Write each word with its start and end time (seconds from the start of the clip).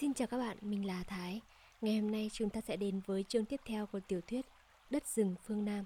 Xin 0.00 0.14
chào 0.14 0.28
các 0.28 0.38
bạn, 0.38 0.56
mình 0.60 0.86
là 0.86 1.04
Thái. 1.06 1.40
Ngày 1.80 1.98
hôm 1.98 2.10
nay 2.10 2.30
chúng 2.32 2.50
ta 2.50 2.60
sẽ 2.60 2.76
đến 2.76 3.00
với 3.06 3.24
chương 3.28 3.44
tiếp 3.44 3.60
theo 3.64 3.86
của 3.86 4.00
tiểu 4.00 4.20
thuyết 4.28 4.46
Đất 4.90 5.06
rừng 5.06 5.34
phương 5.46 5.64
Nam. 5.64 5.84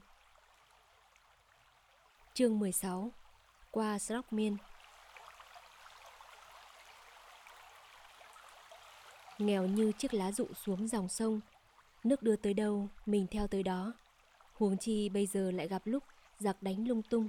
Chương 2.34 2.58
16 2.58 3.10
Qua 3.70 3.98
Srockmiên 3.98 4.56
Nghèo 9.38 9.66
như 9.66 9.92
chiếc 9.98 10.14
lá 10.14 10.32
rụng 10.32 10.54
xuống 10.54 10.88
dòng 10.88 11.08
sông 11.08 11.40
Nước 12.04 12.22
đưa 12.22 12.36
tới 12.36 12.54
đâu, 12.54 12.88
mình 13.06 13.26
theo 13.30 13.46
tới 13.46 13.62
đó 13.62 13.92
Huống 14.52 14.76
chi 14.76 15.08
bây 15.08 15.26
giờ 15.26 15.50
lại 15.50 15.68
gặp 15.68 15.82
lúc 15.84 16.02
giặc 16.38 16.62
đánh 16.62 16.88
lung 16.88 17.02
tung 17.02 17.28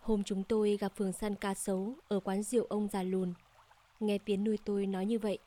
Hôm 0.00 0.24
chúng 0.24 0.44
tôi 0.44 0.76
gặp 0.80 0.92
phường 0.96 1.12
săn 1.12 1.34
cá 1.34 1.54
sấu 1.54 1.94
ở 2.08 2.20
quán 2.20 2.42
rượu 2.42 2.66
ông 2.68 2.88
già 2.92 3.02
lùn 3.02 3.32
Nghe 4.02 4.18
tiếng 4.18 4.44
nuôi 4.44 4.58
tôi 4.64 4.86
nói 4.86 5.06
như 5.06 5.18
vậy, 5.18 5.38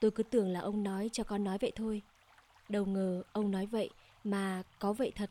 tôi 0.00 0.10
cứ 0.10 0.22
tưởng 0.22 0.48
là 0.48 0.60
ông 0.60 0.82
nói 0.82 1.10
cho 1.12 1.24
con 1.24 1.44
nói 1.44 1.58
vậy 1.60 1.72
thôi. 1.76 2.02
Đâu 2.68 2.84
ngờ 2.84 3.22
ông 3.32 3.50
nói 3.50 3.66
vậy 3.66 3.90
mà 4.24 4.62
có 4.78 4.92
vậy 4.92 5.12
thật. 5.14 5.30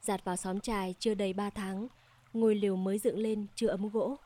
Giạt 0.00 0.24
vào 0.24 0.36
xóm 0.36 0.60
trài 0.60 0.94
chưa 0.98 1.14
đầy 1.14 1.32
3 1.32 1.50
tháng, 1.50 1.88
ngôi 2.32 2.54
liều 2.54 2.76
mới 2.76 2.98
dựng 2.98 3.18
lên 3.18 3.46
chưa 3.54 3.68
ấm 3.68 3.88
gỗ. 3.88 4.16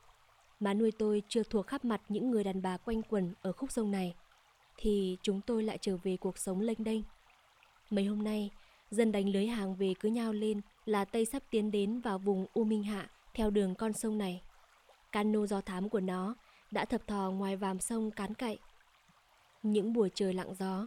Má 0.61 0.75
nuôi 0.75 0.93
tôi 0.99 1.23
chưa 1.29 1.43
thuộc 1.43 1.67
khắp 1.67 1.85
mặt 1.85 2.01
những 2.09 2.31
người 2.31 2.45
đàn 2.45 2.63
bà 2.63 2.77
quanh 2.77 3.03
quần 3.03 3.35
ở 3.43 3.53
khúc 3.53 3.73
sông 3.73 3.91
này, 3.91 4.15
thì 4.77 5.17
chúng 5.23 5.41
tôi 5.41 5.63
lại 5.63 5.79
trở 5.81 5.97
về 5.97 6.17
cuộc 6.17 6.39
sống 6.39 6.61
lênh 6.61 6.85
đênh. 6.85 7.03
Mấy 7.91 8.05
hôm 8.05 8.25
nay, 8.25 8.51
dân 8.91 9.13
đánh 9.13 9.29
lưới 9.29 9.47
hàng 9.47 9.75
về 9.75 9.95
cứ 10.01 10.09
nhao 10.09 10.33
lên 10.33 10.61
là 10.85 11.05
Tây 11.05 11.25
sắp 11.25 11.43
tiến 11.51 11.71
đến 11.71 12.01
vào 12.01 12.19
vùng 12.19 12.47
U 12.53 12.65
Minh 12.65 12.83
Hạ 12.83 13.11
theo 13.35 13.51
đường 13.51 13.75
con 13.75 13.93
sông 13.93 14.19
này. 14.19 14.43
Cano 15.13 15.47
do 15.47 15.61
thám 15.61 15.89
của 15.89 16.01
nó 16.01 16.35
đã 16.75 16.85
thập 16.85 17.07
thò 17.07 17.31
ngoài 17.31 17.57
vàm 17.57 17.81
sông 17.81 18.11
cán 18.11 18.35
cậy. 18.35 18.59
Những 19.63 19.93
buổi 19.93 20.11
trời 20.15 20.35
lặng 20.35 20.55
gió, 20.59 20.87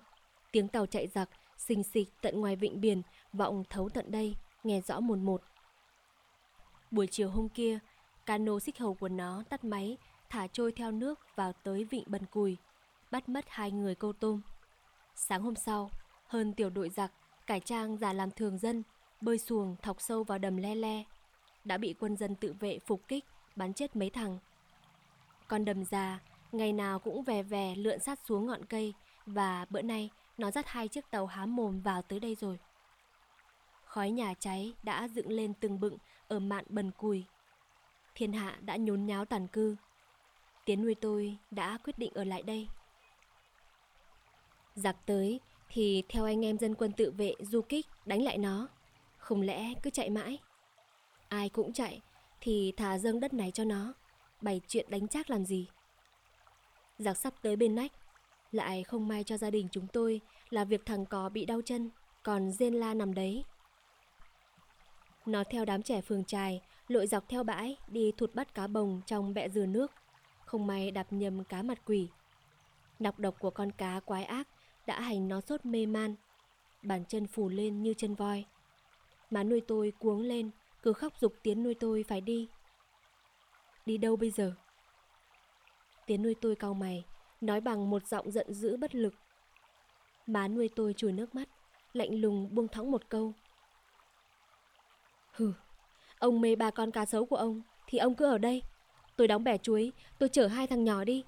tiếng 0.52 0.67
tàu 0.67 0.86
chạy 0.86 1.08
giặc 1.08 1.30
xình 1.58 1.84
xịch 1.84 2.08
tận 2.22 2.42
ngoài 2.42 2.56
vịnh 2.56 2.81
biển 2.81 3.02
vọng 3.34 3.64
thấu 3.70 3.89
tận 3.89 4.12
đây, 4.12 4.36
nghe 4.64 4.81
rõ 4.81 5.00
một 5.00 5.17
một. 5.17 5.42
Buổi 6.92 7.08
chiều 7.08 7.30
hôm 7.30 7.50
kia, 7.50 7.80
cano 8.25 8.59
xích 8.59 8.78
hầu 8.78 8.94
của 8.94 9.09
nó 9.09 9.44
tắt 9.50 9.64
máy, 9.64 9.97
thả 10.30 10.47
trôi 10.47 10.72
theo 10.72 10.92
nước 10.92 11.20
vào 11.36 11.53
tới 11.64 11.84
vịnh 11.84 12.03
Bần 12.08 12.25
Cùi, 12.25 12.58
bắt 13.12 13.30
mất 13.30 13.45
hai 13.47 13.72
người 13.72 13.95
câu 13.95 14.14
tôm. 14.14 14.42
Sáng 15.16 15.42
hôm 15.42 15.56
sau, 15.56 15.90
hơn 16.28 16.53
tiểu 16.53 16.69
đội 16.69 16.90
giặc, 16.90 17.12
cải 17.47 17.59
trang 17.59 17.97
giả 17.97 18.14
làm 18.14 18.31
thường 18.31 18.58
dân, 18.58 18.84
bơi 19.22 19.38
xuồng 19.38 19.75
thọc 19.81 20.02
sâu 20.02 20.23
vào 20.23 20.38
đầm 20.38 20.58
le 20.58 20.75
le, 20.75 21.03
đã 21.66 21.78
bị 21.78 21.95
quân 22.00 22.17
dân 22.17 22.36
tự 22.36 22.56
vệ 22.59 22.80
phục 22.80 23.08
kích, 23.08 23.25
bắn 23.56 23.73
chết 23.73 23.95
mấy 23.95 24.09
thằng. 24.09 24.40
Con 25.48 25.66
đầm 25.66 25.86
già, 25.86 26.20
ngày 26.52 26.73
nào 26.73 27.00
cũng 27.00 27.23
về 27.23 27.44
về 27.44 27.76
lượn 27.76 28.00
sát 28.00 28.20
xuống 28.26 28.45
ngọn 28.45 28.66
cây 28.66 28.94
và 29.26 29.66
bữa 29.70 29.81
nay 29.81 30.09
nó 30.38 30.52
dắt 30.52 30.67
hai 30.67 30.88
chiếc 30.88 31.12
tàu 31.12 31.26
há 31.26 31.45
mồm 31.45 31.81
vào 31.81 32.02
tới 32.02 32.20
đây 32.20 32.36
rồi. 32.36 32.59
Khói 33.86 34.12
nhà 34.12 34.34
cháy 34.40 34.73
đã 34.84 35.08
dựng 35.08 35.31
lên 35.31 35.53
từng 35.53 35.80
bựng 35.80 35.98
ở 36.28 36.40
mạn 36.40 36.66
bần 36.70 36.92
cùi. 36.92 37.25
Thiên 38.16 38.34
hạ 38.34 38.58
đã 38.62 38.75
nhốn 38.75 39.06
nháo 39.06 39.25
tàn 39.25 39.48
cư. 39.48 39.75
Tiến 40.66 40.81
nuôi 40.81 40.95
tôi 40.95 41.38
đã 41.52 41.78
quyết 41.84 41.98
định 41.98 42.14
ở 42.14 42.23
lại 42.23 42.44
đây. 42.44 42.68
Giặc 44.75 44.95
tới 45.06 45.40
thì 45.70 46.03
theo 46.09 46.25
anh 46.25 46.45
em 46.45 46.58
dân 46.58 46.75
quân 46.75 46.92
tự 46.92 47.12
vệ 47.12 47.34
du 47.40 47.62
kích 47.62 47.86
đánh 48.06 48.22
lại 48.22 48.38
nó. 48.38 48.68
Không 49.18 49.42
lẽ 49.42 49.73
cứ 49.84 49.90
chạy 49.90 50.09
mãi? 50.09 50.38
Ai 51.30 51.50
cũng 51.50 51.73
chạy 51.73 52.02
thì 52.42 52.73
thả 52.78 52.98
dâng 52.98 53.20
đất 53.20 53.34
này 53.34 53.52
cho 53.52 53.64
nó 53.64 53.94
bày 54.42 54.62
chuyện 54.68 54.86
đánh 54.90 55.08
chác 55.08 55.30
làm 55.30 55.46
gì. 55.46 55.68
Giặc 56.98 57.18
sắp 57.18 57.34
tới 57.42 57.56
bên 57.56 57.76
nách, 57.76 57.92
lại 58.52 58.84
không 58.84 59.08
may 59.08 59.24
cho 59.24 59.38
gia 59.38 59.50
đình 59.50 59.68
chúng 59.72 59.88
tôi 59.88 60.22
là 60.50 60.66
việc 60.66 60.86
thằng 60.86 61.06
có 61.06 61.30
bị 61.30 61.46
đau 61.46 61.62
chân, 61.62 61.90
còn 62.24 62.52
rên 62.52 62.74
la 62.74 62.94
nằm 62.94 63.14
đấy. 63.14 63.44
Nó 65.26 65.44
theo 65.44 65.66
đám 65.66 65.84
trẻ 65.84 66.02
phường 66.02 66.24
trài, 66.24 66.62
lội 66.88 67.08
dọc 67.08 67.30
theo 67.30 67.44
bãi 67.44 67.78
đi 67.88 68.12
thụt 68.18 68.36
bắt 68.36 68.53
cá 68.53 68.68
bồng 68.68 69.02
trong 69.06 69.34
bẹ 69.34 69.50
dừa 69.50 69.66
nước. 69.66 69.92
Không 70.46 70.68
may 70.68 70.92
đạp 70.92 71.08
nhầm 71.14 71.44
cá 71.44 71.62
mặt 71.62 71.81
quỷ. 71.86 72.08
Nọc 73.00 73.20
độc 73.20 73.40
của 73.40 73.50
con 73.50 73.72
cá 73.72 74.00
quái 74.00 74.24
ác 74.24 74.47
đã 74.86 75.02
hành 75.02 75.28
nó 75.28 75.42
sốt 75.42 75.66
mê 75.66 75.86
man. 75.86 76.16
Bàn 76.84 77.03
chân 77.08 77.28
phù 77.28 77.50
lên 77.50 77.84
như 77.84 77.94
chân 77.94 78.16
voi. 78.16 78.46
Má 79.30 79.44
nuôi 79.44 79.62
tôi 79.62 79.94
cuống 80.00 80.22
lên, 80.22 80.52
cứ 80.84 80.94
khóc 80.94 81.14
dục 81.22 81.34
tiến 81.44 81.64
nuôi 81.64 81.74
tôi 81.74 82.06
phải 82.08 82.22
đi. 82.22 82.47
Đi 83.88 83.98
đâu 83.98 84.16
bây 84.16 84.31
giờ? 84.31 84.53
Tiến 86.06 86.22
nuôi 86.22 86.36
tôi 86.42 86.56
cau 86.56 86.74
mày, 86.74 87.06
nói 87.42 87.62
bằng 87.62 87.90
một 87.90 88.08
giọng 88.08 88.31
giận 88.31 88.53
dữ 88.53 88.78
bất 88.78 88.96
lực. 88.96 89.14
Má 90.25 90.48
nuôi 90.48 90.70
tôi 90.75 90.94
chùi 90.94 91.12
nước 91.12 91.36
mắt, 91.36 91.50
lạnh 91.94 92.22
lùng 92.22 92.56
buông 92.56 92.68
thõng 92.68 92.92
một 92.92 93.09
câu. 93.09 93.34
Hừ, 95.31 95.53
ông 96.20 96.42
mê 96.42 96.56
ba 96.56 96.72
con 96.72 96.92
cá 96.92 97.06
sấu 97.06 97.26
của 97.26 97.36
ông, 97.36 97.62
thì 97.88 97.97
ông 97.97 98.16
cứ 98.16 98.26
ở 98.26 98.38
đây. 98.38 98.62
Tôi 99.16 99.28
đóng 99.28 99.44
bẻ 99.44 99.58
chuối, 99.58 99.92
tôi 100.20 100.30
chở 100.30 100.47
hai 100.47 100.68
thằng 100.68 100.84
nhỏ 100.84 101.03
đi. 101.03 101.24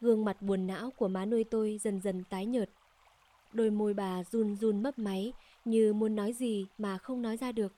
Gương 0.00 0.24
mặt 0.24 0.42
buồn 0.42 0.66
não 0.66 0.90
của 0.90 1.08
má 1.08 1.24
nuôi 1.24 1.44
tôi 1.44 1.78
dần 1.82 2.00
dần 2.00 2.24
tái 2.24 2.46
nhợt. 2.46 2.70
Đôi 3.52 3.70
môi 3.70 3.94
bà 3.94 4.24
run 4.24 4.56
run 4.56 4.82
mấp 4.82 4.98
máy 4.98 5.32
như 5.64 5.92
muốn 5.92 6.16
nói 6.16 6.32
gì 6.32 6.66
mà 6.78 6.98
không 6.98 7.22
nói 7.22 7.36
ra 7.36 7.52
được. 7.52 7.72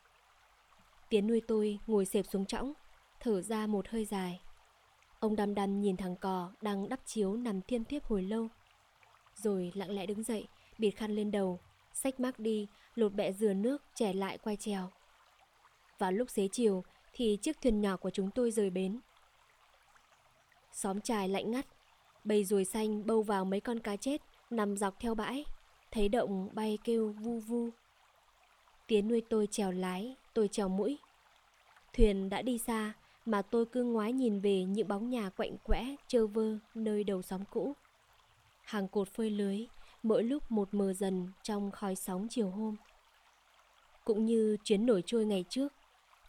Tiến 1.09 1.27
nuôi 1.27 1.43
tôi 1.49 1.79
ngồi 1.87 2.05
xẹp 2.05 2.27
xuống 2.27 2.47
trõng, 2.47 2.73
thở 3.21 3.43
ra 3.43 3.67
một 3.67 3.89
hơi 3.89 4.05
dài. 4.05 4.41
Ông 5.21 5.37
đăm 5.37 5.55
đăm 5.55 5.81
nhìn 5.81 5.97
thằng 5.97 6.17
cò 6.17 6.53
đang 6.61 6.89
đắp 6.89 7.01
chiếu 7.07 7.37
nằm 7.37 7.63
thiêm 7.63 7.85
thiếp 7.85 8.05
hồi 8.05 8.23
lâu. 8.23 8.49
Rồi 9.35 9.73
lặng 9.75 9.91
lẽ 9.91 10.07
đứng 10.07 10.23
dậy, 10.23 10.49
bịt 10.79 10.91
khăn 10.91 11.17
lên 11.17 11.31
đầu, 11.31 11.61
xách 11.93 12.21
mắc 12.21 12.39
đi, 12.39 12.67
lột 12.95 13.15
bẹ 13.15 13.33
dừa 13.33 13.55
nước, 13.55 13.83
trẻ 13.95 14.13
lại 14.13 14.39
quay 14.39 14.57
trèo. 14.57 14.91
Vào 15.99 16.13
lúc 16.13 16.31
xế 16.31 16.49
chiều 16.53 16.85
thì 17.13 17.39
chiếc 17.43 17.61
thuyền 17.63 17.81
nhỏ 17.81 17.97
của 17.97 18.11
chúng 18.11 18.31
tôi 18.31 18.51
rời 18.51 18.71
bến. 18.71 19.01
Xóm 20.73 21.01
trài 21.01 21.29
lạnh 21.29 21.51
ngắt, 21.51 21.67
bầy 22.25 22.45
ruồi 22.45 22.65
xanh 22.65 23.07
bâu 23.07 23.23
vào 23.23 23.45
mấy 23.45 23.61
con 23.61 23.79
cá 23.79 23.97
chết 23.97 24.23
nằm 24.51 24.77
dọc 24.77 25.01
theo 25.01 25.15
bãi, 25.15 25.45
thấy 25.91 26.09
động 26.09 26.49
bay 26.53 26.79
kêu 26.85 27.13
vu 27.13 27.41
vu. 27.41 27.71
Tiến 28.89 29.09
nuôi 29.09 29.23
tôi 29.29 29.47
trèo 29.51 29.71
lái, 29.73 30.17
tôi 30.35 30.49
trèo 30.49 30.69
mũi. 30.69 30.99
Thuyền 31.93 32.29
đã 32.29 32.43
đi 32.43 32.59
xa 32.59 32.93
mà 33.27 33.43
tôi 33.43 33.67
cứ 33.67 33.85
ngoái 33.85 34.13
nhìn 34.13 34.41
về 34.41 34.65
những 34.65 34.89
bóng 34.89 35.11
nhà 35.11 35.31
quạnh 35.31 35.57
quẽ, 35.65 35.97
trơ 36.07 36.27
vơ 36.27 36.59
nơi 36.75 37.05
đầu 37.05 37.23
sóng 37.23 37.45
cũ. 37.51 37.73
Hàng 38.63 38.89
cột 38.89 39.09
phơi 39.09 39.31
lưới, 39.31 39.67
mỗi 40.03 40.23
lúc 40.23 40.53
một 40.53 40.75
mờ 40.75 40.93
dần 40.93 41.29
trong 41.43 41.71
khói 41.71 41.95
sóng 41.97 42.27
chiều 42.31 42.51
hôm. 42.51 42.77
Cũng 44.05 44.25
như 44.25 44.57
chuyến 44.65 44.87
nổi 44.87 45.03
trôi 45.07 45.25
ngày 45.25 45.45
trước, 45.49 45.73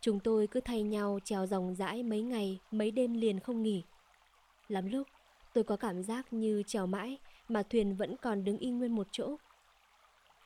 chúng 0.01 0.19
tôi 0.19 0.47
cứ 0.47 0.61
thay 0.61 0.83
nhau 0.83 1.19
trèo 1.23 1.45
dòng 1.45 1.75
dãi 1.75 2.03
mấy 2.03 2.21
ngày, 2.21 2.59
mấy 2.71 2.91
đêm 2.91 3.13
liền 3.13 3.39
không 3.39 3.63
nghỉ. 3.63 3.83
Lắm 4.67 4.87
lúc, 4.91 5.07
tôi 5.53 5.63
có 5.63 5.77
cảm 5.77 6.03
giác 6.03 6.33
như 6.33 6.63
trèo 6.67 6.87
mãi 6.87 7.17
mà 7.47 7.63
thuyền 7.63 7.95
vẫn 7.95 8.17
còn 8.17 8.43
đứng 8.43 8.57
yên 8.57 8.79
nguyên 8.79 8.95
một 8.95 9.07
chỗ. 9.11 9.35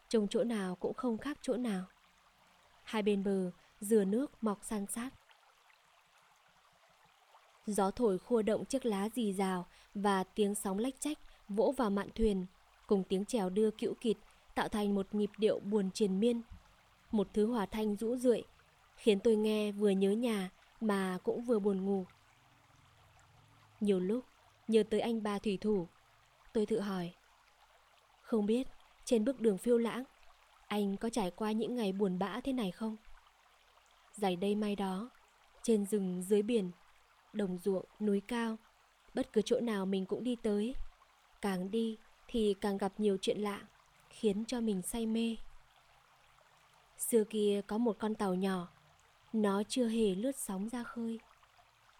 Trông 0.10 0.28
chỗ 0.28 0.44
nào 0.44 0.76
cũng 0.76 0.94
không 0.94 1.18
khác 1.18 1.38
chỗ 1.42 1.58
nào. 1.58 1.86
Hai 2.84 3.04
bên 3.04 3.24
bờ, 3.24 3.52
dừa 3.82 4.06
nước 4.06 4.44
mọc 4.44 4.60
san 4.64 4.86
sát. 4.86 5.10
Gió 7.66 7.92
thổi 7.92 8.20
khua 8.20 8.42
động 8.42 8.66
chiếc 8.66 8.86
lá 8.86 9.10
rì 9.16 9.34
rào 9.34 9.66
và 9.96 10.24
tiếng 10.24 10.56
sóng 10.56 10.80
lách 10.80 11.00
chách 11.00 11.18
vỗ 11.50 11.74
vào 11.78 11.90
mạn 11.90 12.10
thuyền, 12.16 12.46
cùng 12.88 13.04
tiếng 13.04 13.26
chèo 13.26 13.50
đưa 13.50 13.72
cữu 13.72 13.94
kịt 13.94 14.18
tạo 14.56 14.68
thành 14.68 14.96
một 14.96 15.08
nhịp 15.16 15.30
điệu 15.38 15.60
buồn 15.60 15.92
triền 15.92 16.20
miên. 16.20 16.42
Một 17.12 17.28
thứ 17.34 17.46
hòa 17.46 17.66
thanh 17.66 17.96
rũ 17.96 18.16
rượi, 18.16 18.44
khiến 18.96 19.20
tôi 19.20 19.36
nghe 19.36 19.72
vừa 19.72 19.90
nhớ 19.90 20.12
nhà 20.12 20.50
mà 20.82 21.18
cũng 21.24 21.44
vừa 21.44 21.60
buồn 21.60 21.86
ngủ. 21.86 22.06
Nhiều 23.80 24.00
lúc, 24.00 24.26
nhớ 24.68 24.84
tới 24.90 25.00
anh 25.00 25.24
ba 25.24 25.40
thủy 25.40 25.58
thủ, 25.62 25.88
tôi 26.54 26.66
tự 26.66 26.80
hỏi. 26.80 27.14
Không 28.22 28.46
biết, 28.46 28.68
trên 29.06 29.26
bước 29.26 29.42
đường 29.42 29.58
phiêu 29.58 29.78
lãng, 29.78 30.04
anh 30.74 30.98
có 30.98 31.10
trải 31.10 31.32
qua 31.32 31.52
những 31.52 31.76
ngày 31.76 31.92
buồn 31.92 32.20
bã 32.20 32.40
thế 32.44 32.54
này 32.54 32.72
không? 32.72 32.98
Dày 34.16 34.36
đây 34.36 34.56
mai 34.56 34.76
đó, 34.76 35.10
trên 35.64 35.86
rừng 35.86 36.24
dưới 36.24 36.42
biển, 36.42 36.72
đồng 37.34 37.58
ruộng, 37.58 37.86
núi 38.00 38.22
cao, 38.28 38.58
bất 39.14 39.34
cứ 39.34 39.42
chỗ 39.42 39.60
nào 39.60 39.86
mình 39.86 40.06
cũng 40.06 40.24
đi 40.24 40.36
tới. 40.36 40.76
Càng 41.42 41.72
đi 41.72 41.98
thì 42.28 42.56
càng 42.62 42.78
gặp 42.78 42.94
nhiều 42.98 43.18
chuyện 43.22 43.40
lạ, 43.40 43.62
khiến 44.10 44.46
cho 44.46 44.62
mình 44.62 44.82
say 44.82 45.06
mê. 45.06 45.36
Xưa 46.98 47.24
kia 47.24 47.62
có 47.68 47.78
một 47.78 47.96
con 48.00 48.16
tàu 48.16 48.36
nhỏ, 48.36 48.68
nó 49.34 49.64
chưa 49.68 49.88
hề 49.88 50.16
lướt 50.16 50.36
sóng 50.36 50.70
ra 50.70 50.84
khơi. 50.84 51.20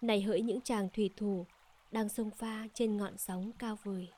Này 0.02 0.22
hỡi 0.22 0.42
những 0.42 0.62
chàng 0.62 0.90
thủy 0.94 1.10
thủ 1.18 1.46
đang 1.92 2.10
sông 2.10 2.32
pha 2.32 2.68
trên 2.74 2.98
ngọn 2.98 3.18
sóng 3.18 3.52
cao 3.60 3.78
vời. 3.84 4.10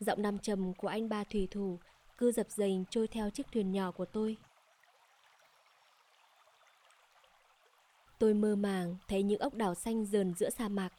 Giọng 0.00 0.22
nam 0.22 0.38
trầm 0.38 0.74
của 0.74 0.88
anh 0.88 1.08
ba 1.08 1.24
thủy 1.24 1.48
thủ 1.50 1.78
cứ 2.18 2.32
dập 2.32 2.50
dềnh 2.50 2.84
trôi 2.84 3.08
theo 3.08 3.30
chiếc 3.30 3.46
thuyền 3.52 3.72
nhỏ 3.72 3.90
của 3.90 4.04
tôi. 4.04 4.36
Tôi 8.18 8.34
mơ 8.34 8.56
màng 8.56 8.96
thấy 9.08 9.22
những 9.22 9.40
ốc 9.40 9.54
đảo 9.54 9.74
xanh 9.74 10.04
dờn 10.04 10.34
giữa 10.34 10.50
sa 10.50 10.68
mạc, 10.68 10.92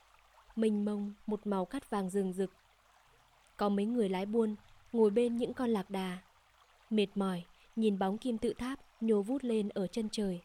mênh 0.55 0.85
mông 0.85 1.13
một 1.27 1.47
màu 1.47 1.65
cát 1.65 1.89
vàng 1.89 2.09
rừng 2.09 2.33
rực. 2.33 2.51
Có 3.57 3.69
mấy 3.69 3.85
người 3.85 4.09
lái 4.09 4.25
buôn 4.25 4.55
ngồi 4.91 5.09
bên 5.09 5.37
những 5.37 5.53
con 5.53 5.69
lạc 5.69 5.89
đà, 5.89 6.17
mệt 6.89 7.07
mỏi 7.15 7.43
nhìn 7.75 7.99
bóng 7.99 8.17
kim 8.17 8.37
tự 8.37 8.53
tháp 8.53 8.79
nhô 9.01 9.21
vút 9.21 9.43
lên 9.43 9.69
ở 9.69 9.87
chân 9.87 10.09
trời. 10.11 10.41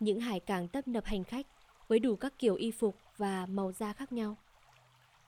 Những 0.00 0.20
hải 0.20 0.40
cảng 0.40 0.68
tấp 0.68 0.88
nập 0.88 1.04
hành 1.04 1.24
khách 1.24 1.46
với 1.88 1.98
đủ 1.98 2.16
các 2.16 2.38
kiểu 2.38 2.54
y 2.54 2.70
phục 2.70 2.96
và 3.16 3.46
màu 3.46 3.72
da 3.72 3.92
khác 3.92 4.12
nhau. 4.12 4.36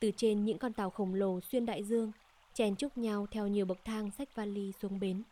Từ 0.00 0.10
trên 0.16 0.44
những 0.44 0.58
con 0.58 0.72
tàu 0.72 0.90
khổng 0.90 1.14
lồ 1.14 1.40
xuyên 1.40 1.66
đại 1.66 1.84
dương, 1.84 2.12
chen 2.56 2.76
chúc 2.76 2.98
nhau 2.98 3.26
theo 3.30 3.46
nhiều 3.46 3.66
bậc 3.66 3.84
thang 3.84 4.10
sách 4.10 4.34
vali 4.34 4.72
xuống 4.72 5.00
bến. 5.00 5.22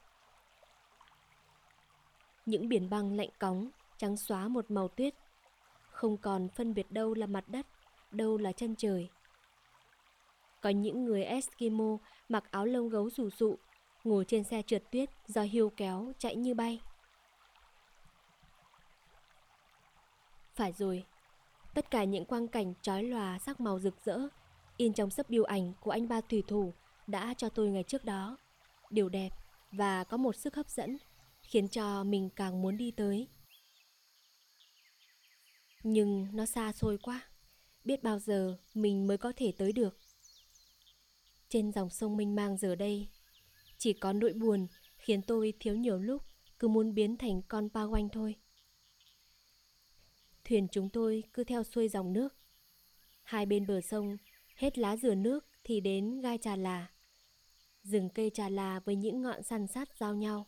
Những 2.46 2.68
biển 2.68 2.90
băng 2.90 3.16
lạnh 3.16 3.28
cóng, 3.38 3.70
trắng 3.98 4.16
xóa 4.16 4.48
một 4.48 4.70
màu 4.70 4.88
tuyết, 4.88 5.14
không 5.90 6.16
còn 6.16 6.48
phân 6.48 6.74
biệt 6.74 6.90
đâu 6.90 7.14
là 7.14 7.26
mặt 7.26 7.44
đất, 7.48 7.66
đâu 8.10 8.38
là 8.38 8.52
chân 8.52 8.74
trời. 8.76 9.08
Có 10.60 10.70
những 10.70 11.04
người 11.04 11.24
Eskimo 11.24 11.96
mặc 12.28 12.44
áo 12.50 12.66
lông 12.66 12.88
gấu 12.88 13.10
rủ 13.10 13.30
rụ, 13.30 13.58
ngồi 14.04 14.24
trên 14.24 14.44
xe 14.44 14.62
trượt 14.62 14.90
tuyết 14.90 15.10
do 15.26 15.42
hiu 15.42 15.70
kéo 15.76 16.12
chạy 16.18 16.36
như 16.36 16.54
bay. 16.54 16.80
Phải 20.54 20.72
rồi, 20.72 21.04
tất 21.74 21.90
cả 21.90 22.04
những 22.04 22.24
quang 22.24 22.48
cảnh 22.48 22.74
trói 22.82 23.02
lòa 23.02 23.38
sắc 23.38 23.60
màu 23.60 23.78
rực 23.78 24.04
rỡ 24.04 24.18
in 24.76 24.92
trong 24.92 25.10
sấp 25.10 25.30
biểu 25.30 25.44
ảnh 25.44 25.72
của 25.80 25.90
anh 25.90 26.08
ba 26.08 26.20
thủy 26.20 26.42
thủ 26.46 26.72
đã 27.06 27.34
cho 27.38 27.48
tôi 27.48 27.68
ngày 27.68 27.82
trước 27.82 28.04
đó. 28.04 28.38
Điều 28.90 29.08
đẹp 29.08 29.30
và 29.72 30.04
có 30.04 30.16
một 30.16 30.36
sức 30.36 30.54
hấp 30.54 30.70
dẫn 30.70 30.96
khiến 31.42 31.68
cho 31.68 32.04
mình 32.04 32.30
càng 32.36 32.62
muốn 32.62 32.76
đi 32.76 32.90
tới. 32.90 33.28
Nhưng 35.82 36.28
nó 36.32 36.46
xa 36.46 36.72
xôi 36.72 36.98
quá, 37.02 37.28
biết 37.84 38.02
bao 38.02 38.18
giờ 38.18 38.58
mình 38.74 39.06
mới 39.06 39.18
có 39.18 39.32
thể 39.36 39.52
tới 39.58 39.72
được. 39.72 39.98
Trên 41.48 41.72
dòng 41.72 41.90
sông 41.90 42.16
mênh 42.16 42.34
mang 42.34 42.56
giờ 42.56 42.74
đây, 42.74 43.08
chỉ 43.78 43.92
có 43.92 44.12
nỗi 44.12 44.32
buồn 44.32 44.66
khiến 44.96 45.22
tôi 45.22 45.52
thiếu 45.60 45.74
nhiều 45.74 45.98
lúc 45.98 46.22
cứ 46.58 46.68
muốn 46.68 46.94
biến 46.94 47.16
thành 47.16 47.42
con 47.48 47.68
pa 47.68 47.82
quanh 47.84 48.08
thôi. 48.08 48.34
Thuyền 50.44 50.68
chúng 50.72 50.88
tôi 50.90 51.22
cứ 51.32 51.44
theo 51.44 51.64
xuôi 51.64 51.88
dòng 51.88 52.12
nước. 52.12 52.34
Hai 53.22 53.46
bên 53.46 53.66
bờ 53.66 53.80
sông, 53.80 54.16
hết 54.56 54.78
lá 54.78 54.96
dừa 54.96 55.14
nước 55.14 55.46
thì 55.64 55.80
đến 55.80 56.20
gai 56.20 56.38
trà 56.38 56.56
là. 56.56 56.94
Rừng 57.84 58.08
cây 58.08 58.31
trà 58.34 58.48
là 58.48 58.81
với 58.81 58.96
những 58.96 59.22
ngọn 59.22 59.42
săn 59.42 59.66
sát 59.66 59.88
giao 60.00 60.14
nhau. 60.14 60.46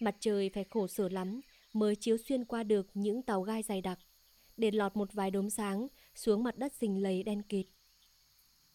Mặt 0.00 0.16
trời 0.20 0.50
phải 0.54 0.64
khổ 0.70 0.86
sở 0.86 1.08
lắm 1.08 1.40
mới 1.72 1.96
chiếu 1.96 2.16
xuyên 2.16 2.44
qua 2.44 2.62
được 2.62 2.86
những 2.94 3.22
tàu 3.22 3.42
gai 3.42 3.62
dày 3.62 3.80
đặc, 3.80 3.98
để 4.56 4.70
lọt 4.70 4.96
một 4.96 5.12
vài 5.12 5.30
đốm 5.30 5.50
sáng 5.50 5.88
xuống 6.14 6.44
mặt 6.44 6.58
đất 6.58 6.74
rình 6.74 7.02
lầy 7.02 7.22
đen 7.22 7.42
kịt. 7.42 7.66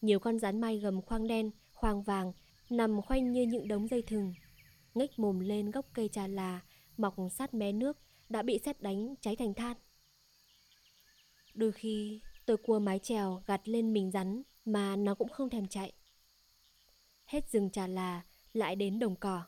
Nhiều 0.01 0.19
con 0.19 0.39
rắn 0.39 0.61
mai 0.61 0.77
gầm 0.77 1.01
khoang 1.01 1.27
đen, 1.27 1.51
khoang 1.73 2.03
vàng 2.03 2.33
nằm 2.69 3.01
khoanh 3.01 3.31
như 3.31 3.41
những 3.41 3.67
đống 3.67 3.87
dây 3.87 4.01
thừng, 4.01 4.33
ngách 4.93 5.19
mồm 5.19 5.39
lên 5.39 5.71
gốc 5.71 5.85
cây 5.93 6.09
trà 6.09 6.27
là 6.27 6.61
mọc 6.97 7.15
sát 7.31 7.53
mé 7.53 7.71
nước 7.71 7.97
đã 8.29 8.41
bị 8.41 8.59
xét 8.65 8.81
đánh 8.81 9.15
cháy 9.21 9.35
thành 9.35 9.53
than. 9.53 9.77
Đôi 11.53 11.71
khi 11.71 12.21
tôi 12.45 12.57
cua 12.57 12.79
mái 12.79 12.99
chèo 12.99 13.43
gạt 13.45 13.61
lên 13.69 13.93
mình 13.93 14.11
rắn 14.11 14.41
mà 14.65 14.95
nó 14.95 15.15
cũng 15.15 15.29
không 15.29 15.49
thèm 15.49 15.67
chạy. 15.67 15.93
Hết 17.29 17.51
rừng 17.51 17.69
trà 17.69 17.87
là 17.87 18.23
lại 18.53 18.75
đến 18.75 18.99
đồng 18.99 19.15
cỏ. 19.15 19.43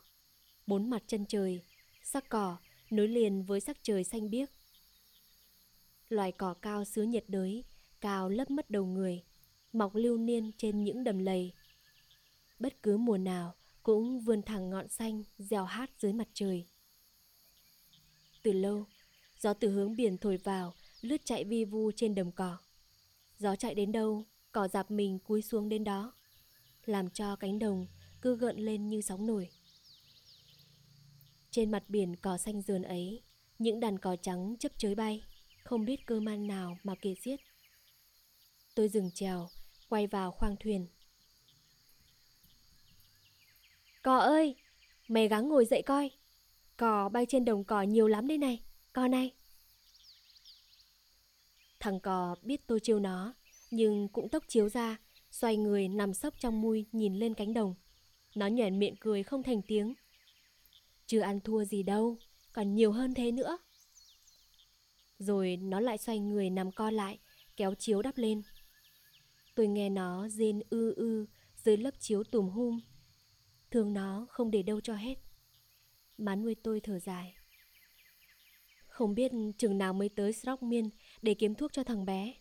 Bốn 0.66 0.90
mặt 0.90 1.02
chân 1.06 1.26
trời, 1.26 1.62
sắc 2.02 2.28
cỏ 2.28 2.56
nối 2.90 3.08
liền 3.08 3.42
với 3.42 3.60
sắc 3.60 3.76
trời 3.82 4.04
xanh 4.04 4.30
biếc. 4.30 4.48
Loài 6.08 6.32
cỏ 6.32 6.54
cao 6.54 6.84
xứ 6.84 7.02
nhiệt 7.02 7.24
đới, 7.28 7.64
cao 8.00 8.28
lấp 8.28 8.50
mất 8.50 8.70
đầu 8.70 8.86
người, 8.86 9.24
mọc 9.72 9.94
lưu 9.94 10.18
niên 10.18 10.50
trên 10.56 10.84
những 10.84 11.04
đầm 11.04 11.18
lầy. 11.18 11.52
Bất 12.58 12.82
cứ 12.82 12.96
mùa 12.96 13.18
nào 13.18 13.54
cũng 13.82 14.20
vươn 14.20 14.42
thẳng 14.42 14.70
ngọn 14.70 14.88
xanh 14.88 15.22
reo 15.38 15.64
hát 15.64 15.90
dưới 15.98 16.12
mặt 16.12 16.28
trời. 16.34 16.66
Từ 18.42 18.52
lâu, 18.52 18.86
gió 19.40 19.54
từ 19.54 19.70
hướng 19.70 19.96
biển 19.96 20.18
thổi 20.18 20.36
vào 20.36 20.74
lướt 21.00 21.24
chạy 21.24 21.44
vi 21.44 21.64
vu 21.64 21.90
trên 21.96 22.14
đầm 22.14 22.32
cỏ. 22.32 22.58
Gió 23.38 23.56
chạy 23.56 23.74
đến 23.74 23.92
đâu, 23.92 24.24
cỏ 24.52 24.68
dạp 24.68 24.90
mình 24.90 25.18
cúi 25.18 25.42
xuống 25.42 25.68
đến 25.68 25.84
đó, 25.84 26.12
làm 26.84 27.10
cho 27.10 27.36
cánh 27.36 27.58
đồng 27.58 27.86
cứ 28.22 28.36
gợn 28.36 28.56
lên 28.56 28.88
như 28.88 29.00
sóng 29.00 29.26
nổi. 29.26 29.48
Trên 31.50 31.70
mặt 31.70 31.84
biển 31.88 32.16
cỏ 32.16 32.38
xanh 32.38 32.62
dườn 32.62 32.82
ấy, 32.82 33.22
những 33.58 33.80
đàn 33.80 33.98
cỏ 33.98 34.16
trắng 34.22 34.56
chấp 34.60 34.72
chới 34.78 34.94
bay, 34.94 35.24
không 35.64 35.84
biết 35.84 36.06
cơ 36.06 36.20
man 36.20 36.46
nào 36.46 36.78
mà 36.82 36.94
kề 36.94 37.14
giết. 37.22 37.40
Tôi 38.74 38.88
dừng 38.88 39.10
chèo, 39.14 39.48
quay 39.88 40.06
vào 40.06 40.30
khoang 40.32 40.56
thuyền. 40.60 40.86
Cò 44.02 44.16
ơi, 44.18 44.56
mày 45.08 45.28
gắng 45.28 45.48
ngồi 45.48 45.64
dậy 45.64 45.82
coi. 45.82 46.10
Cò 46.76 47.08
bay 47.08 47.26
trên 47.28 47.44
đồng 47.44 47.64
cỏ 47.64 47.82
nhiều 47.82 48.08
lắm 48.08 48.26
đây 48.26 48.38
này, 48.38 48.62
cò 48.92 49.08
này. 49.08 49.34
Thằng 51.80 52.00
cò 52.00 52.36
biết 52.42 52.66
tôi 52.66 52.80
chiêu 52.80 53.00
nó, 53.00 53.34
nhưng 53.70 54.08
cũng 54.08 54.28
tốc 54.28 54.44
chiếu 54.48 54.68
ra, 54.68 54.96
xoay 55.32 55.56
người 55.56 55.88
nằm 55.88 56.14
sấp 56.14 56.34
trong 56.38 56.60
mui 56.60 56.86
nhìn 56.92 57.14
lên 57.14 57.34
cánh 57.34 57.54
đồng. 57.54 57.74
Nó 58.34 58.46
nhoẻn 58.46 58.78
miệng 58.78 58.96
cười 59.00 59.22
không 59.22 59.42
thành 59.42 59.62
tiếng. 59.62 59.94
Chưa 61.06 61.20
ăn 61.20 61.40
thua 61.40 61.64
gì 61.64 61.82
đâu, 61.82 62.18
còn 62.52 62.74
nhiều 62.74 62.92
hơn 62.92 63.14
thế 63.14 63.30
nữa. 63.30 63.58
Rồi 65.18 65.56
nó 65.56 65.80
lại 65.80 65.98
xoay 65.98 66.18
người 66.18 66.50
nằm 66.50 66.72
co 66.72 66.90
lại, 66.90 67.18
kéo 67.56 67.74
chiếu 67.74 68.02
đắp 68.02 68.18
lên. 68.18 68.42
Tôi 69.54 69.66
nghe 69.66 69.90
nó 69.90 70.28
rên 70.28 70.60
ư 70.70 70.94
ư 70.94 71.26
dưới 71.56 71.76
lớp 71.76 71.94
chiếu 71.98 72.24
tùm 72.24 72.48
hum. 72.48 72.80
Thương 73.70 73.92
nó 73.92 74.26
không 74.30 74.50
để 74.50 74.62
đâu 74.62 74.80
cho 74.80 74.94
hết. 74.94 75.14
Má 76.18 76.36
nuôi 76.36 76.54
tôi 76.54 76.80
thở 76.80 76.98
dài. 76.98 77.34
Không 78.86 79.14
biết 79.14 79.32
chừng 79.58 79.78
nào 79.78 79.92
mới 79.92 80.08
tới 80.08 80.32
Srockmiên 80.32 80.90
để 81.22 81.34
kiếm 81.34 81.54
thuốc 81.54 81.72
cho 81.72 81.84
thằng 81.84 82.04
bé. 82.04 82.34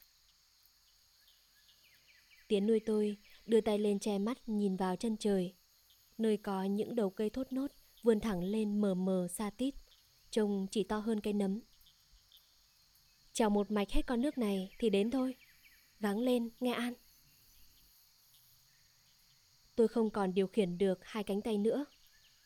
Tiến 2.52 2.68
nuôi 2.68 2.80
tôi 2.86 3.18
đưa 3.46 3.62
tay 3.62 3.80
lên 3.80 4.00
che 4.00 4.18
mắt 4.18 4.50
nhìn 4.50 4.76
vào 4.76 4.96
chân 4.96 5.18
trời, 5.18 5.54
nơi 6.18 6.38
có 6.38 6.64
những 6.64 6.96
đầu 6.96 7.10
cây 7.10 7.30
thốt 7.30 7.48
nốt 7.52 7.72
vươn 8.04 8.20
thẳng 8.20 8.44
lên 8.44 8.82
mờ 8.82 8.94
mờ 8.94 9.28
xa 9.28 9.50
tít, 9.50 9.76
trông 10.32 10.68
chỉ 10.72 10.84
to 10.84 10.98
hơn 10.98 11.20
cây 11.20 11.34
nấm. 11.34 11.60
Chào 13.34 13.50
một 13.50 13.72
mạch 13.72 13.92
hết 13.92 14.06
con 14.08 14.22
nước 14.22 14.38
này 14.38 14.76
thì 14.80 14.90
đến 14.90 15.12
thôi. 15.12 15.36
Gắng 16.00 16.20
lên, 16.20 16.50
nghe 16.60 16.74
An. 16.74 16.94
Tôi 19.76 19.88
không 19.88 20.10
còn 20.10 20.34
điều 20.34 20.48
khiển 20.48 20.78
được 20.78 21.00
hai 21.02 21.24
cánh 21.24 21.42
tay 21.42 21.58
nữa. 21.58 21.86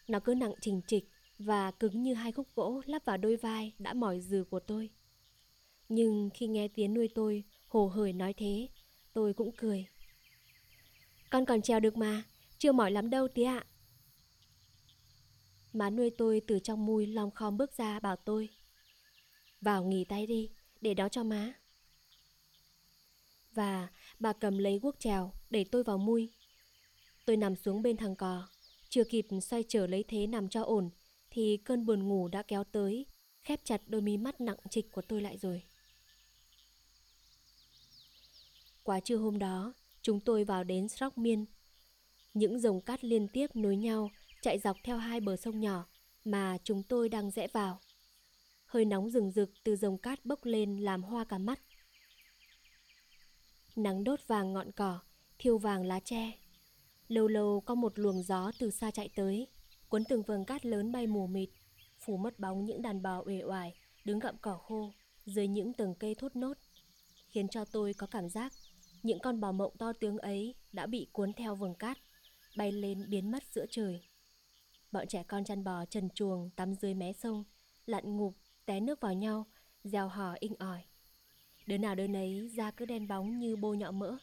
Nó 0.08 0.20
cứ 0.20 0.34
nặng 0.36 0.54
trình 0.62 0.82
trịch 0.88 1.10
và 1.40 1.72
cứng 1.72 2.04
như 2.04 2.14
hai 2.14 2.32
khúc 2.32 2.48
gỗ 2.56 2.82
lắp 2.86 3.06
vào 3.06 3.18
đôi 3.18 3.36
vai 3.36 3.74
đã 3.80 3.94
mỏi 3.94 4.20
dừ 4.20 4.44
của 4.50 4.60
tôi. 4.60 4.90
Nhưng 5.90 6.30
khi 6.34 6.48
nghe 6.48 6.68
tiếng 6.68 6.94
nuôi 6.94 7.10
tôi 7.16 7.44
hồ 7.68 7.88
hởi 7.88 8.14
nói 8.14 8.34
thế, 8.34 8.68
tôi 9.14 9.34
cũng 9.34 9.52
cười. 9.58 9.86
Con 11.36 11.46
còn 11.46 11.62
trèo 11.62 11.80
được 11.80 11.98
mà, 11.98 12.24
chưa 12.58 12.72
mỏi 12.72 12.92
lắm 12.92 13.10
đâu 13.10 13.28
tía 13.28 13.44
ạ. 13.44 13.66
Má 15.74 15.90
nuôi 15.90 16.10
tôi 16.18 16.42
từ 16.48 16.60
trong 16.60 16.86
mui 16.86 17.08
lòng 17.08 17.32
khom 17.32 17.58
bước 17.58 17.78
ra 17.78 18.00
bảo 18.00 18.16
tôi. 18.16 18.50
Vào 19.62 19.84
nghỉ 19.84 20.06
tay 20.06 20.28
đi, 20.28 20.52
để 20.82 20.94
đó 20.94 21.10
cho 21.10 21.24
má. 21.24 21.54
Và 23.52 23.88
bà 24.20 24.34
cầm 24.34 24.58
lấy 24.58 24.80
guốc 24.80 24.96
trèo 25.00 25.34
để 25.50 25.64
tôi 25.64 25.84
vào 25.84 25.98
mui. 25.98 26.32
Tôi 27.26 27.38
nằm 27.38 27.56
xuống 27.56 27.82
bên 27.82 27.98
thằng 27.98 28.16
cò, 28.16 28.48
chưa 28.90 29.04
kịp 29.04 29.28
xoay 29.42 29.64
trở 29.68 29.88
lấy 29.88 30.04
thế 30.08 30.28
nằm 30.28 30.50
cho 30.50 30.64
ổn 30.64 30.90
thì 31.30 31.58
cơn 31.58 31.86
buồn 31.86 32.08
ngủ 32.08 32.28
đã 32.28 32.44
kéo 32.44 32.64
tới, 32.64 33.06
khép 33.44 33.62
chặt 33.64 33.82
đôi 33.88 34.02
mí 34.02 34.18
mắt 34.18 34.42
nặng 34.42 34.58
trịch 34.70 34.92
của 34.92 35.02
tôi 35.02 35.22
lại 35.22 35.38
rồi. 35.38 35.64
Quá 38.84 39.00
trưa 39.00 39.18
hôm 39.18 39.40
đó, 39.40 39.74
chúng 40.06 40.20
tôi 40.20 40.44
vào 40.44 40.64
đến 40.64 40.88
Srockmiên. 40.88 41.46
Những 42.34 42.60
dòng 42.60 42.82
cát 42.82 43.04
liên 43.04 43.28
tiếp 43.28 43.56
nối 43.56 43.76
nhau 43.76 44.10
chạy 44.42 44.60
dọc 44.60 44.78
theo 44.84 44.98
hai 44.98 45.20
bờ 45.20 45.36
sông 45.36 45.60
nhỏ 45.60 45.86
mà 46.26 46.58
chúng 46.64 46.84
tôi 46.84 47.10
đang 47.10 47.32
rẽ 47.32 47.48
vào. 47.54 47.80
Hơi 48.66 48.86
nóng 48.86 49.10
rừng 49.10 49.32
rực 49.32 49.50
từ 49.64 49.76
dòng 49.76 49.98
cát 49.98 50.26
bốc 50.26 50.46
lên 50.46 50.78
làm 50.78 51.04
hoa 51.04 51.26
cả 51.26 51.38
mắt. 51.38 51.60
Nắng 53.76 54.04
đốt 54.04 54.20
vàng 54.28 54.54
ngọn 54.54 54.72
cỏ, 54.72 55.00
thiêu 55.40 55.58
vàng 55.58 55.86
lá 55.86 56.00
tre. 56.00 56.32
Lâu 57.08 57.28
lâu 57.28 57.62
có 57.62 57.76
một 57.76 58.00
luồng 58.00 58.24
gió 58.24 58.52
từ 58.60 58.72
xa 58.72 58.92
chạy 58.92 59.10
tới, 59.16 59.48
cuốn 59.90 60.04
từng 60.10 60.24
vầng 60.24 60.46
cát 60.46 60.66
lớn 60.66 60.92
bay 60.92 61.08
mù 61.08 61.28
mịt, 61.28 61.50
phủ 62.00 62.18
mất 62.18 62.40
bóng 62.40 62.66
những 62.66 62.82
đàn 62.82 63.02
bò 63.02 63.24
uể 63.26 63.42
oải 63.44 63.74
đứng 64.04 64.20
gặm 64.20 64.38
cỏ 64.38 64.58
khô 64.58 64.94
dưới 65.26 65.48
những 65.48 65.74
tầng 65.74 65.96
cây 66.00 66.16
thốt 66.16 66.36
nốt, 66.36 66.58
khiến 67.28 67.48
cho 67.48 67.66
tôi 67.66 67.94
có 67.94 68.08
cảm 68.08 68.30
giác 68.30 68.54
những 69.06 69.20
con 69.20 69.40
bò 69.40 69.52
mộng 69.52 69.78
to 69.78 69.94
tướng 69.94 70.18
ấy 70.18 70.56
đã 70.72 70.86
bị 70.86 71.08
cuốn 71.12 71.34
theo 71.34 71.56
vầng 71.56 71.76
cát, 71.76 71.98
bay 72.58 72.72
lên 72.72 73.10
biến 73.10 73.32
mất 73.32 73.44
giữa 73.52 73.66
trời. 73.70 74.02
Bọn 74.92 75.08
trẻ 75.08 75.24
con 75.24 75.44
chăn 75.44 75.64
bò 75.64 75.86
trần 75.86 76.10
chuồng 76.10 76.50
tắm 76.56 76.74
dưới 76.76 76.94
mé 76.94 77.14
sông, 77.14 77.44
lặn 77.86 78.18
ngụp, 78.18 78.34
té 78.66 78.80
nước 78.80 79.02
vào 79.02 79.14
nhau, 79.14 79.46
gieo 79.84 80.08
hò 80.08 80.36
inh 80.40 80.56
ỏi. 80.60 80.84
Đứa 81.68 81.78
nào 81.78 81.96
đứa 81.96 82.08
nấy 82.08 82.50
da 82.50 82.72
cứ 82.72 82.86
đen 82.86 83.08
bóng 83.08 83.40
như 83.40 83.56
bô 83.56 83.74
nhọ 83.74 83.92
mỡ. 83.92 84.18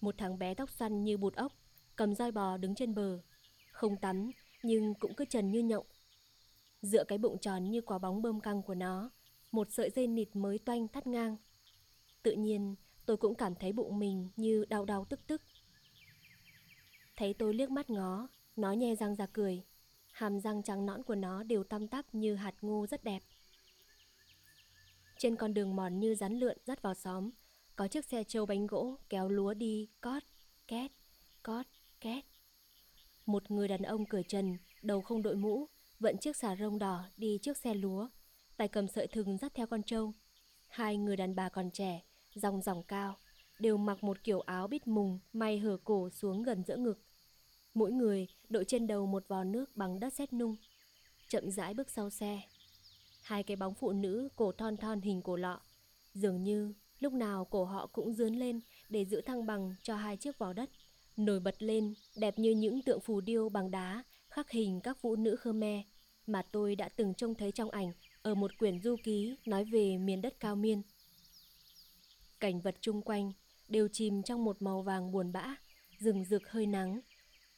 Một 0.00 0.14
thằng 0.18 0.38
bé 0.38 0.54
tóc 0.54 0.70
xoăn 0.70 1.04
như 1.04 1.16
bụt 1.16 1.34
ốc, 1.34 1.52
cầm 1.96 2.14
roi 2.14 2.32
bò 2.32 2.56
đứng 2.56 2.74
trên 2.74 2.94
bờ. 2.94 3.20
Không 3.72 3.96
tắm, 3.96 4.30
nhưng 4.62 4.94
cũng 4.94 5.14
cứ 5.14 5.24
trần 5.24 5.50
như 5.50 5.60
nhộng. 5.60 5.86
Dựa 6.82 7.04
cái 7.04 7.18
bụng 7.18 7.38
tròn 7.38 7.70
như 7.70 7.80
quả 7.80 7.98
bóng 7.98 8.22
bơm 8.22 8.40
căng 8.40 8.62
của 8.62 8.74
nó, 8.74 9.10
một 9.52 9.68
sợi 9.70 9.90
dây 9.90 10.06
nịt 10.06 10.28
mới 10.36 10.58
toanh 10.58 10.88
thắt 10.88 11.06
ngang. 11.06 11.36
Tự 12.22 12.32
nhiên, 12.32 12.74
tôi 13.06 13.16
cũng 13.16 13.34
cảm 13.34 13.54
thấy 13.54 13.72
bụng 13.72 13.98
mình 13.98 14.28
như 14.36 14.64
đau 14.68 14.84
đau 14.84 15.04
tức 15.04 15.20
tức. 15.26 15.42
Thấy 17.16 17.34
tôi 17.34 17.54
liếc 17.54 17.70
mắt 17.70 17.90
ngó, 17.90 18.28
nó 18.56 18.72
nhe 18.72 18.94
răng 18.94 19.14
ra 19.14 19.26
cười. 19.26 19.64
Hàm 20.12 20.40
răng 20.40 20.62
trắng 20.62 20.86
nõn 20.86 21.02
của 21.02 21.14
nó 21.14 21.42
đều 21.42 21.64
tăm 21.64 21.88
tắp 21.88 22.14
như 22.14 22.34
hạt 22.34 22.54
ngô 22.60 22.86
rất 22.86 23.04
đẹp. 23.04 23.22
Trên 25.18 25.36
con 25.36 25.54
đường 25.54 25.76
mòn 25.76 26.00
như 26.00 26.14
rắn 26.14 26.38
lượn 26.38 26.58
dắt 26.64 26.82
vào 26.82 26.94
xóm, 26.94 27.30
có 27.76 27.88
chiếc 27.88 28.04
xe 28.04 28.24
trâu 28.24 28.46
bánh 28.46 28.66
gỗ 28.66 28.96
kéo 29.08 29.28
lúa 29.28 29.54
đi 29.54 29.88
cót, 30.00 30.22
két, 30.68 30.92
cót, 31.42 31.66
két. 32.00 32.24
Một 33.26 33.50
người 33.50 33.68
đàn 33.68 33.82
ông 33.82 34.06
cởi 34.06 34.22
trần, 34.22 34.58
đầu 34.82 35.00
không 35.02 35.22
đội 35.22 35.36
mũ, 35.36 35.66
vận 36.00 36.18
chiếc 36.18 36.36
xà 36.36 36.56
rông 36.56 36.78
đỏ 36.78 37.04
đi 37.16 37.38
trước 37.42 37.56
xe 37.56 37.74
lúa, 37.74 38.08
tay 38.56 38.68
cầm 38.68 38.88
sợi 38.88 39.06
thừng 39.06 39.38
dắt 39.38 39.52
theo 39.54 39.66
con 39.66 39.82
trâu. 39.82 40.12
Hai 40.68 40.96
người 40.96 41.16
đàn 41.16 41.34
bà 41.34 41.48
còn 41.48 41.70
trẻ, 41.70 42.02
dòng 42.34 42.62
dòng 42.62 42.82
cao, 42.82 43.16
đều 43.58 43.76
mặc 43.76 44.04
một 44.04 44.24
kiểu 44.24 44.40
áo 44.40 44.68
bít 44.68 44.86
mùng, 44.86 45.18
may 45.32 45.58
hở 45.58 45.76
cổ 45.84 46.10
xuống 46.10 46.42
gần 46.42 46.62
giữa 46.66 46.76
ngực. 46.76 46.98
Mỗi 47.74 47.92
người 47.92 48.28
đội 48.48 48.64
trên 48.64 48.86
đầu 48.86 49.06
một 49.06 49.28
vò 49.28 49.44
nước 49.44 49.76
bằng 49.76 50.00
đất 50.00 50.12
sét 50.12 50.32
nung. 50.32 50.56
Chậm 51.28 51.50
rãi 51.50 51.74
bước 51.74 51.90
sau 51.90 52.10
xe. 52.10 52.40
Hai 53.22 53.42
cái 53.42 53.56
bóng 53.56 53.74
phụ 53.74 53.92
nữ 53.92 54.28
cổ 54.36 54.52
thon 54.52 54.76
thon 54.76 55.00
hình 55.00 55.22
cổ 55.22 55.36
lọ. 55.36 55.60
Dường 56.14 56.42
như 56.42 56.74
lúc 57.00 57.12
nào 57.12 57.44
cổ 57.44 57.64
họ 57.64 57.86
cũng 57.86 58.12
dướn 58.12 58.34
lên 58.34 58.60
để 58.88 59.04
giữ 59.04 59.20
thăng 59.20 59.46
bằng 59.46 59.74
cho 59.82 59.96
hai 59.96 60.16
chiếc 60.16 60.38
vò 60.38 60.52
đất. 60.52 60.70
Nổi 61.16 61.40
bật 61.40 61.62
lên, 61.62 61.94
đẹp 62.16 62.38
như 62.38 62.50
những 62.50 62.82
tượng 62.82 63.00
phù 63.00 63.20
điêu 63.20 63.48
bằng 63.48 63.70
đá, 63.70 64.04
khắc 64.28 64.50
hình 64.50 64.80
các 64.80 64.98
phụ 65.00 65.16
nữ 65.16 65.36
Khmer 65.36 65.80
mà 66.26 66.42
tôi 66.52 66.76
đã 66.76 66.88
từng 66.88 67.14
trông 67.14 67.34
thấy 67.34 67.52
trong 67.52 67.70
ảnh 67.70 67.92
ở 68.22 68.34
một 68.34 68.58
quyển 68.58 68.80
du 68.82 68.96
ký 69.04 69.36
nói 69.46 69.64
về 69.64 69.98
miền 69.98 70.22
đất 70.22 70.40
cao 70.40 70.56
miên. 70.56 70.82
Cảnh 72.44 72.60
vật 72.60 72.74
chung 72.80 73.02
quanh 73.02 73.32
đều 73.68 73.88
chìm 73.92 74.22
trong 74.22 74.44
một 74.44 74.62
màu 74.62 74.82
vàng 74.82 75.12
buồn 75.12 75.32
bã, 75.32 75.56
rừng 75.98 76.24
rực 76.24 76.50
hơi 76.50 76.66
nắng. 76.66 77.00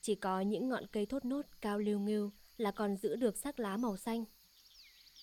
Chỉ 0.01 0.15
có 0.15 0.41
những 0.41 0.69
ngọn 0.69 0.87
cây 0.93 1.07
thốt 1.07 1.25
nốt 1.25 1.47
cao 1.61 1.79
liêu 1.79 2.01
nghêu 2.01 2.31
là 2.57 2.71
còn 2.71 2.97
giữ 2.97 3.17
được 3.17 3.39
sắc 3.39 3.61
lá 3.61 3.77
màu 3.77 3.97
xanh. 3.97 4.25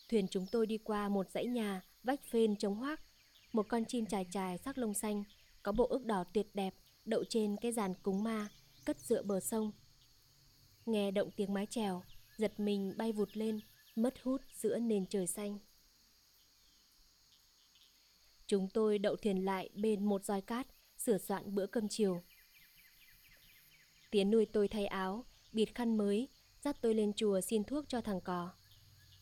Thuyền 0.09 0.27
chúng 0.27 0.45
tôi 0.51 0.65
đi 0.67 0.77
qua 0.77 1.09
một 1.09 1.31
dãy 1.31 1.45
nhà 1.45 1.81
vách 2.03 2.19
phên 2.31 2.55
trống 2.55 2.75
hoác. 2.75 3.01
Một 3.51 3.65
con 3.69 3.85
chim 3.85 4.05
chài 4.05 4.25
chài 4.31 4.57
sắc 4.57 4.77
lông 4.77 4.93
xanh, 4.93 5.23
có 5.63 5.71
bộ 5.71 5.87
ức 5.87 6.05
đỏ 6.05 6.23
tuyệt 6.33 6.47
đẹp, 6.53 6.73
đậu 7.05 7.23
trên 7.29 7.55
cái 7.61 7.71
giàn 7.71 7.93
cúng 8.03 8.23
ma, 8.23 8.47
cất 8.85 8.99
dựa 8.99 9.23
bờ 9.23 9.39
sông. 9.39 9.71
Nghe 10.85 11.11
động 11.11 11.29
tiếng 11.35 11.53
mái 11.53 11.65
chèo, 11.65 12.03
giật 12.37 12.59
mình 12.59 12.93
bay 12.97 13.11
vụt 13.11 13.29
lên, 13.33 13.59
mất 13.95 14.13
hút 14.23 14.41
giữa 14.53 14.79
nền 14.79 15.05
trời 15.05 15.27
xanh. 15.27 15.59
Chúng 18.53 18.69
tôi 18.69 18.99
đậu 18.99 19.15
thuyền 19.15 19.45
lại 19.45 19.69
bên 19.75 20.05
một 20.05 20.25
roi 20.25 20.41
cát, 20.41 20.67
sửa 20.97 21.17
soạn 21.17 21.55
bữa 21.55 21.65
cơm 21.65 21.87
chiều. 21.89 22.23
Tiến 24.11 24.31
nuôi 24.31 24.45
tôi 24.45 24.67
thay 24.67 24.85
áo, 24.85 25.25
bịt 25.51 25.75
khăn 25.75 25.97
mới, 25.97 26.27
dắt 26.61 26.77
tôi 26.81 26.93
lên 26.93 27.13
chùa 27.13 27.41
xin 27.41 27.63
thuốc 27.63 27.85
cho 27.87 28.01
thằng 28.01 28.21
cò. 28.21 28.51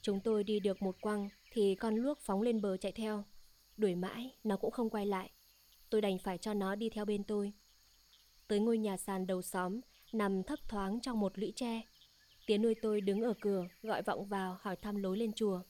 Chúng 0.02 0.20
tôi 0.20 0.44
đi 0.44 0.60
được 0.60 0.82
một 0.82 1.02
quăng 1.02 1.30
thì 1.52 1.76
con 1.76 1.96
luốc 1.96 2.20
phóng 2.20 2.42
lên 2.42 2.62
bờ 2.62 2.78
chạy 2.78 2.92
theo. 2.92 3.24
Đuổi 3.78 3.96
mãi, 3.96 4.36
nó 4.44 4.58
cũng 4.58 4.72
không 4.72 4.90
quay 4.90 5.06
lại. 5.06 5.30
Tôi 5.90 6.02
đành 6.02 6.18
phải 6.18 6.38
cho 6.38 6.54
nó 6.54 6.76
đi 6.76 6.90
theo 6.90 7.06
bên 7.06 7.24
tôi. 7.24 7.54
Tới 8.48 8.60
ngôi 8.60 8.78
nhà 8.78 8.98
sàn 8.98 9.28
đầu 9.28 9.42
xóm, 9.42 9.82
nằm 10.14 10.44
thấp 10.44 10.60
thoáng 10.70 11.00
trong 11.02 11.20
một 11.20 11.40
lũy 11.40 11.54
tre. 11.56 11.82
Tiến 12.48 12.62
nuôi 12.62 12.76
tôi 12.82 13.02
đứng 13.02 13.22
ở 13.22 13.34
cửa, 13.42 13.68
gọi 13.82 14.02
vọng 14.02 14.26
vào 14.26 14.58
hỏi 14.62 14.76
thăm 14.76 14.96
lối 14.96 15.18
lên 15.18 15.34
chùa. 15.34 15.62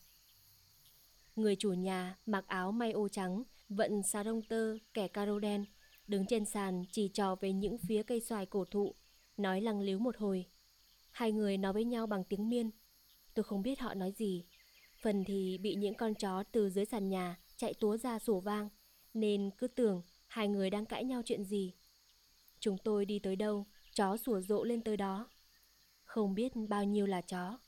Người 1.35 1.55
chủ 1.55 1.73
nhà 1.73 2.17
mặc 2.25 2.47
áo 2.47 2.71
may 2.71 2.91
ô 2.91 3.07
trắng, 3.07 3.43
vận 3.71 4.03
xà 4.03 4.23
rông 4.23 4.41
tơ, 4.41 4.77
kẻ 4.93 5.07
caro 5.07 5.39
đen, 5.39 5.65
đứng 6.07 6.25
trên 6.25 6.45
sàn 6.45 6.83
chỉ 6.91 7.07
trò 7.07 7.35
về 7.35 7.53
những 7.53 7.77
phía 7.77 8.03
cây 8.03 8.21
xoài 8.21 8.45
cổ 8.45 8.65
thụ, 8.65 8.95
nói 9.37 9.61
lăng 9.61 9.81
líu 9.81 9.99
một 9.99 10.17
hồi. 10.17 10.45
Hai 11.11 11.31
người 11.31 11.57
nói 11.57 11.73
với 11.73 11.85
nhau 11.85 12.07
bằng 12.07 12.23
tiếng 12.23 12.49
miên. 12.49 12.71
Tôi 13.33 13.43
không 13.43 13.61
biết 13.61 13.79
họ 13.79 13.93
nói 13.93 14.11
gì. 14.11 14.45
Phần 15.01 15.23
thì 15.23 15.57
bị 15.57 15.75
những 15.75 15.93
con 15.93 16.15
chó 16.15 16.43
từ 16.51 16.69
dưới 16.69 16.85
sàn 16.85 17.09
nhà 17.09 17.39
chạy 17.57 17.73
túa 17.73 17.97
ra 17.97 18.19
sủa 18.19 18.39
vang, 18.39 18.69
nên 19.13 19.49
cứ 19.57 19.67
tưởng 19.67 20.01
hai 20.27 20.47
người 20.47 20.69
đang 20.69 20.85
cãi 20.85 21.03
nhau 21.03 21.21
chuyện 21.25 21.43
gì. 21.43 21.73
Chúng 22.59 22.77
tôi 22.77 23.05
đi 23.05 23.19
tới 23.19 23.35
đâu, 23.35 23.65
chó 23.95 24.17
sủa 24.17 24.41
rộ 24.41 24.63
lên 24.63 24.81
tới 24.81 24.97
đó. 24.97 25.29
Không 26.03 26.35
biết 26.35 26.51
bao 26.69 26.83
nhiêu 26.83 27.05
là 27.05 27.21
chó. 27.21 27.59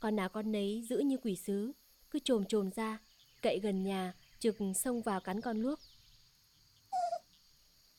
Con 0.00 0.16
nào 0.16 0.28
con 0.28 0.52
nấy 0.52 0.82
giữ 0.88 0.98
như 0.98 1.16
quỷ 1.16 1.36
sứ, 1.36 1.72
cứ 2.10 2.18
trồm 2.18 2.44
trồm 2.44 2.70
ra, 2.70 2.98
cậy 3.42 3.58
gần 3.58 3.82
nhà, 3.82 4.14
trực 4.42 4.56
xông 4.74 5.02
vào 5.02 5.20
cắn 5.20 5.40
con 5.40 5.60
luốc. 5.60 5.80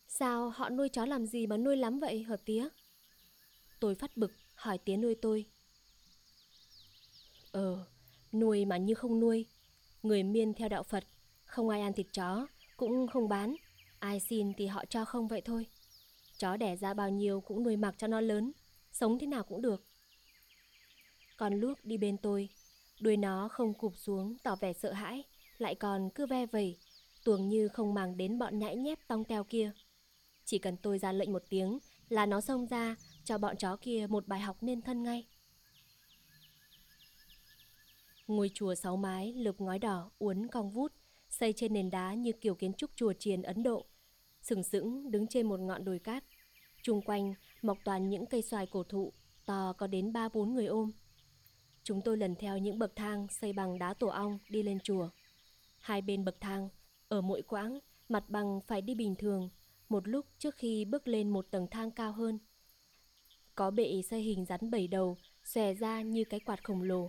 Sao 0.07 0.49
họ 0.49 0.69
nuôi 0.69 0.89
chó 0.89 1.05
làm 1.05 1.25
gì 1.25 1.47
mà 1.47 1.57
nuôi 1.57 1.77
lắm 1.77 1.99
vậy 1.99 2.23
hả 2.23 2.35
tía? 2.45 2.67
Tôi 3.79 3.95
phát 3.95 4.17
bực, 4.17 4.31
hỏi 4.55 4.77
tía 4.77 4.97
nuôi 4.97 5.15
tôi. 5.21 5.45
Ờ, 7.51 7.85
nuôi 8.33 8.65
mà 8.65 8.77
như 8.77 8.93
không 8.93 9.19
nuôi. 9.19 9.45
Người 10.03 10.23
miên 10.23 10.53
theo 10.53 10.69
đạo 10.69 10.83
Phật, 10.83 11.03
không 11.45 11.69
ai 11.69 11.81
ăn 11.81 11.93
thịt 11.93 12.07
chó, 12.13 12.47
cũng 12.77 13.07
không 13.07 13.29
bán. 13.29 13.55
Ai 13.99 14.19
xin 14.19 14.53
thì 14.53 14.67
họ 14.67 14.85
cho 14.89 15.05
không 15.05 15.27
vậy 15.27 15.41
thôi. 15.41 15.67
Chó 16.37 16.57
đẻ 16.57 16.75
ra 16.75 16.93
bao 16.93 17.09
nhiêu 17.09 17.41
cũng 17.41 17.63
nuôi 17.63 17.77
mặc 17.77 17.95
cho 17.97 18.07
nó 18.07 18.21
lớn, 18.21 18.51
sống 18.91 19.19
thế 19.19 19.27
nào 19.27 19.43
cũng 19.43 19.61
được. 19.61 19.85
Con 21.37 21.53
luốc 21.53 21.85
đi 21.85 21.97
bên 21.97 22.17
tôi, 22.17 22.49
đuôi 22.99 23.17
nó 23.17 23.47
không 23.47 23.73
cụp 23.73 23.93
xuống 23.97 24.37
tỏ 24.43 24.55
vẻ 24.55 24.73
sợ 24.73 24.93
hãi, 24.93 25.23
lại 25.63 25.75
còn 25.75 26.09
cứ 26.15 26.25
ve 26.25 26.45
vẩy, 26.45 26.77
tuồng 27.23 27.49
như 27.49 27.67
không 27.67 27.93
màng 27.93 28.17
đến 28.17 28.39
bọn 28.39 28.59
nhãi 28.59 28.75
nhép 28.75 29.07
tong 29.07 29.23
teo 29.23 29.43
kia. 29.43 29.71
Chỉ 30.45 30.57
cần 30.57 30.77
tôi 30.77 30.99
ra 30.99 31.11
lệnh 31.11 31.33
một 31.33 31.43
tiếng 31.49 31.79
là 32.09 32.25
nó 32.25 32.41
xông 32.41 32.67
ra 32.67 32.95
cho 33.23 33.37
bọn 33.37 33.57
chó 33.57 33.77
kia 33.81 34.07
một 34.09 34.27
bài 34.27 34.39
học 34.39 34.57
nên 34.61 34.81
thân 34.81 35.03
ngay. 35.03 35.27
Ngôi 38.27 38.51
chùa 38.53 38.75
sáu 38.75 38.97
mái 38.97 39.33
lợp 39.33 39.55
ngói 39.57 39.79
đỏ 39.79 40.11
uốn 40.17 40.47
cong 40.47 40.71
vút, 40.71 40.93
xây 41.29 41.53
trên 41.53 41.73
nền 41.73 41.89
đá 41.89 42.13
như 42.13 42.31
kiểu 42.31 42.55
kiến 42.55 42.73
trúc 42.73 42.91
chùa 42.95 43.13
chiền 43.19 43.41
Ấn 43.41 43.63
Độ, 43.63 43.85
sừng 44.41 44.63
sững 44.63 45.11
đứng 45.11 45.27
trên 45.27 45.47
một 45.47 45.59
ngọn 45.59 45.85
đồi 45.85 45.99
cát. 45.99 46.23
Trung 46.81 47.01
quanh 47.01 47.33
mọc 47.61 47.77
toàn 47.85 48.09
những 48.09 48.25
cây 48.25 48.41
xoài 48.41 48.67
cổ 48.67 48.83
thụ, 48.83 49.13
to 49.45 49.73
có 49.77 49.87
đến 49.87 50.13
ba 50.13 50.29
bốn 50.29 50.53
người 50.53 50.65
ôm. 50.65 50.91
Chúng 51.83 52.01
tôi 52.01 52.17
lần 52.17 52.35
theo 52.35 52.57
những 52.57 52.79
bậc 52.79 52.95
thang 52.95 53.27
xây 53.27 53.53
bằng 53.53 53.79
đá 53.79 53.93
tổ 53.93 54.07
ong 54.07 54.39
đi 54.49 54.63
lên 54.63 54.79
chùa. 54.83 55.09
Hai 55.83 56.01
bên 56.01 56.25
bậc 56.25 56.41
thang, 56.41 56.69
ở 57.07 57.21
mỗi 57.21 57.41
quãng, 57.41 57.79
mặt 58.09 58.23
bằng 58.27 58.61
phải 58.67 58.81
đi 58.81 58.95
bình 58.95 59.15
thường, 59.15 59.49
một 59.89 60.07
lúc 60.07 60.25
trước 60.39 60.55
khi 60.55 60.85
bước 60.85 61.07
lên 61.07 61.29
một 61.29 61.47
tầng 61.51 61.67
thang 61.71 61.91
cao 61.91 62.11
hơn. 62.11 62.39
Có 63.55 63.71
bệ 63.71 64.01
xây 64.09 64.21
hình 64.21 64.45
rắn 64.45 64.71
bảy 64.71 64.87
đầu, 64.87 65.17
xòe 65.43 65.73
ra 65.73 66.01
như 66.01 66.23
cái 66.23 66.39
quạt 66.39 66.63
khổng 66.63 66.81
lồ. 66.81 67.07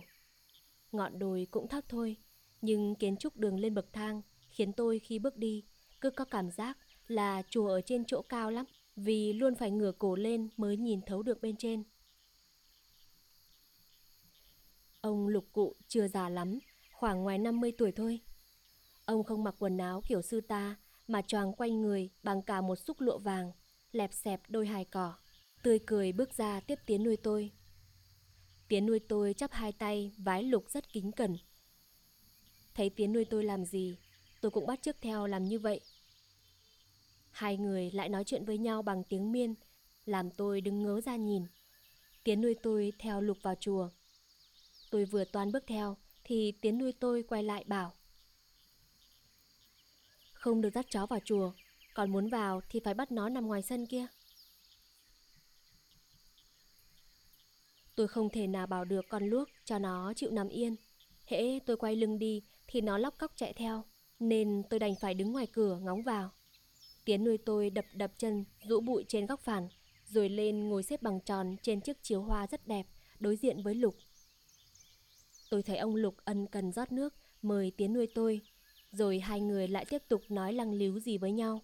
Ngọn 0.91 1.19
đồi 1.19 1.47
cũng 1.51 1.67
thấp 1.67 1.83
thôi, 1.87 2.17
nhưng 2.61 2.95
kiến 2.95 3.17
trúc 3.17 3.37
đường 3.37 3.59
lên 3.59 3.73
bậc 3.73 3.93
thang 3.93 4.21
khiến 4.49 4.73
tôi 4.73 4.99
khi 4.99 5.19
bước 5.19 5.37
đi 5.37 5.63
cứ 6.01 6.09
có 6.09 6.25
cảm 6.25 6.51
giác 6.51 6.77
là 7.07 7.43
chùa 7.49 7.67
ở 7.67 7.81
trên 7.81 8.05
chỗ 8.05 8.21
cao 8.21 8.51
lắm 8.51 8.65
vì 8.95 9.33
luôn 9.33 9.55
phải 9.55 9.71
ngửa 9.71 9.91
cổ 9.91 10.15
lên 10.15 10.49
mới 10.57 10.77
nhìn 10.77 11.01
thấu 11.05 11.23
được 11.23 11.41
bên 11.41 11.55
trên. 11.57 11.83
Ông 15.01 15.27
lục 15.27 15.45
cụ 15.53 15.75
chưa 15.87 16.07
già 16.07 16.29
lắm, 16.29 16.59
khoảng 16.93 17.23
ngoài 17.23 17.37
50 17.37 17.71
tuổi 17.77 17.91
thôi. 17.91 18.21
Ông 19.05 19.23
không 19.23 19.43
mặc 19.43 19.55
quần 19.59 19.77
áo 19.77 20.01
kiểu 20.07 20.21
sư 20.21 20.41
ta 20.41 20.75
mà 21.07 21.21
choàng 21.21 21.53
quanh 21.53 21.81
người 21.81 22.09
bằng 22.23 22.41
cả 22.41 22.61
một 22.61 22.75
xúc 22.75 23.01
lụa 23.01 23.17
vàng, 23.17 23.51
lẹp 23.91 24.13
xẹp 24.13 24.41
đôi 24.47 24.67
hài 24.67 24.85
cỏ. 24.85 25.13
Tươi 25.63 25.79
cười 25.85 26.11
bước 26.11 26.33
ra 26.33 26.59
tiếp 26.59 26.79
tiến 26.85 27.03
nuôi 27.03 27.17
tôi. 27.17 27.51
Tiến 28.67 28.85
nuôi 28.85 28.99
tôi 28.99 29.33
chắp 29.33 29.51
hai 29.51 29.71
tay, 29.71 30.11
vái 30.17 30.43
lục 30.43 30.69
rất 30.69 30.89
kính 30.89 31.11
cẩn. 31.11 31.37
Thấy 32.73 32.89
tiến 32.89 33.13
nuôi 33.13 33.25
tôi 33.25 33.43
làm 33.43 33.65
gì, 33.65 33.97
tôi 34.41 34.51
cũng 34.51 34.65
bắt 34.65 34.81
chước 34.81 34.95
theo 35.01 35.27
làm 35.27 35.43
như 35.43 35.59
vậy. 35.59 35.81
Hai 37.31 37.57
người 37.57 37.91
lại 37.91 38.09
nói 38.09 38.23
chuyện 38.23 38.45
với 38.45 38.57
nhau 38.57 38.81
bằng 38.81 39.03
tiếng 39.03 39.31
miên, 39.31 39.55
làm 40.05 40.31
tôi 40.31 40.61
đứng 40.61 40.83
ngớ 40.83 41.01
ra 41.01 41.15
nhìn. 41.15 41.43
Tiến 42.23 42.41
nuôi 42.41 42.55
tôi 42.63 42.93
theo 42.99 43.21
lục 43.21 43.37
vào 43.41 43.55
chùa. 43.59 43.89
Tôi 44.91 45.05
vừa 45.05 45.25
toan 45.25 45.51
bước 45.51 45.63
theo, 45.67 45.97
thì 46.23 46.51
tiến 46.61 46.77
nuôi 46.77 46.91
tôi 46.91 47.23
quay 47.23 47.43
lại 47.43 47.63
bảo. 47.67 47.93
Không 50.45 50.61
được 50.61 50.69
dắt 50.73 50.85
chó 50.89 51.05
vào 51.05 51.19
chùa, 51.25 51.51
còn 51.93 52.11
muốn 52.11 52.29
vào 52.29 52.61
thì 52.69 52.79
phải 52.79 52.93
bắt 52.93 53.11
nó 53.11 53.29
nằm 53.29 53.47
ngoài 53.47 53.61
sân 53.61 53.85
kia. 53.85 54.07
Tôi 57.95 58.07
không 58.07 58.29
thể 58.29 58.47
nào 58.47 58.67
bảo 58.67 58.85
được 58.85 59.05
con 59.09 59.29
luốc 59.29 59.49
cho 59.63 59.79
nó 59.79 60.13
chịu 60.15 60.31
nằm 60.31 60.49
yên. 60.49 60.75
Hễ 61.25 61.59
tôi 61.65 61.77
quay 61.77 61.95
lưng 61.95 62.19
đi 62.19 62.43
thì 62.67 62.81
nó 62.81 62.97
lóc 62.97 63.17
cóc 63.17 63.31
chạy 63.35 63.53
theo, 63.53 63.83
nên 64.19 64.63
tôi 64.69 64.79
đành 64.79 64.95
phải 65.01 65.13
đứng 65.13 65.31
ngoài 65.31 65.47
cửa 65.47 65.79
ngóng 65.81 66.03
vào. 66.03 66.31
Tiến 67.05 67.23
nuôi 67.23 67.37
tôi 67.37 67.69
đập 67.69 67.85
đập 67.93 68.11
chân, 68.17 68.45
rũ 68.67 68.79
bụi 68.79 69.05
trên 69.07 69.25
góc 69.25 69.39
phản, 69.39 69.67
rồi 70.07 70.29
lên 70.29 70.69
ngồi 70.69 70.83
xếp 70.83 71.01
bằng 71.01 71.19
tròn 71.19 71.55
trên 71.61 71.81
chiếc 71.81 72.03
chiếu 72.03 72.21
hoa 72.21 72.47
rất 72.47 72.67
đẹp, 72.67 72.85
đối 73.19 73.35
diện 73.35 73.63
với 73.63 73.75
Lục. 73.75 73.95
Tôi 75.49 75.63
thấy 75.63 75.77
ông 75.77 75.95
Lục 75.95 76.15
ân 76.25 76.47
cần 76.47 76.71
rót 76.71 76.91
nước, 76.91 77.13
mời 77.41 77.71
Tiến 77.77 77.93
nuôi 77.93 78.07
tôi, 78.15 78.41
rồi 78.97 79.19
hai 79.19 79.41
người 79.41 79.67
lại 79.67 79.85
tiếp 79.85 80.01
tục 80.07 80.21
nói 80.29 80.53
lăng 80.53 80.73
líu 80.73 80.99
gì 80.99 81.17
với 81.17 81.31
nhau. 81.31 81.61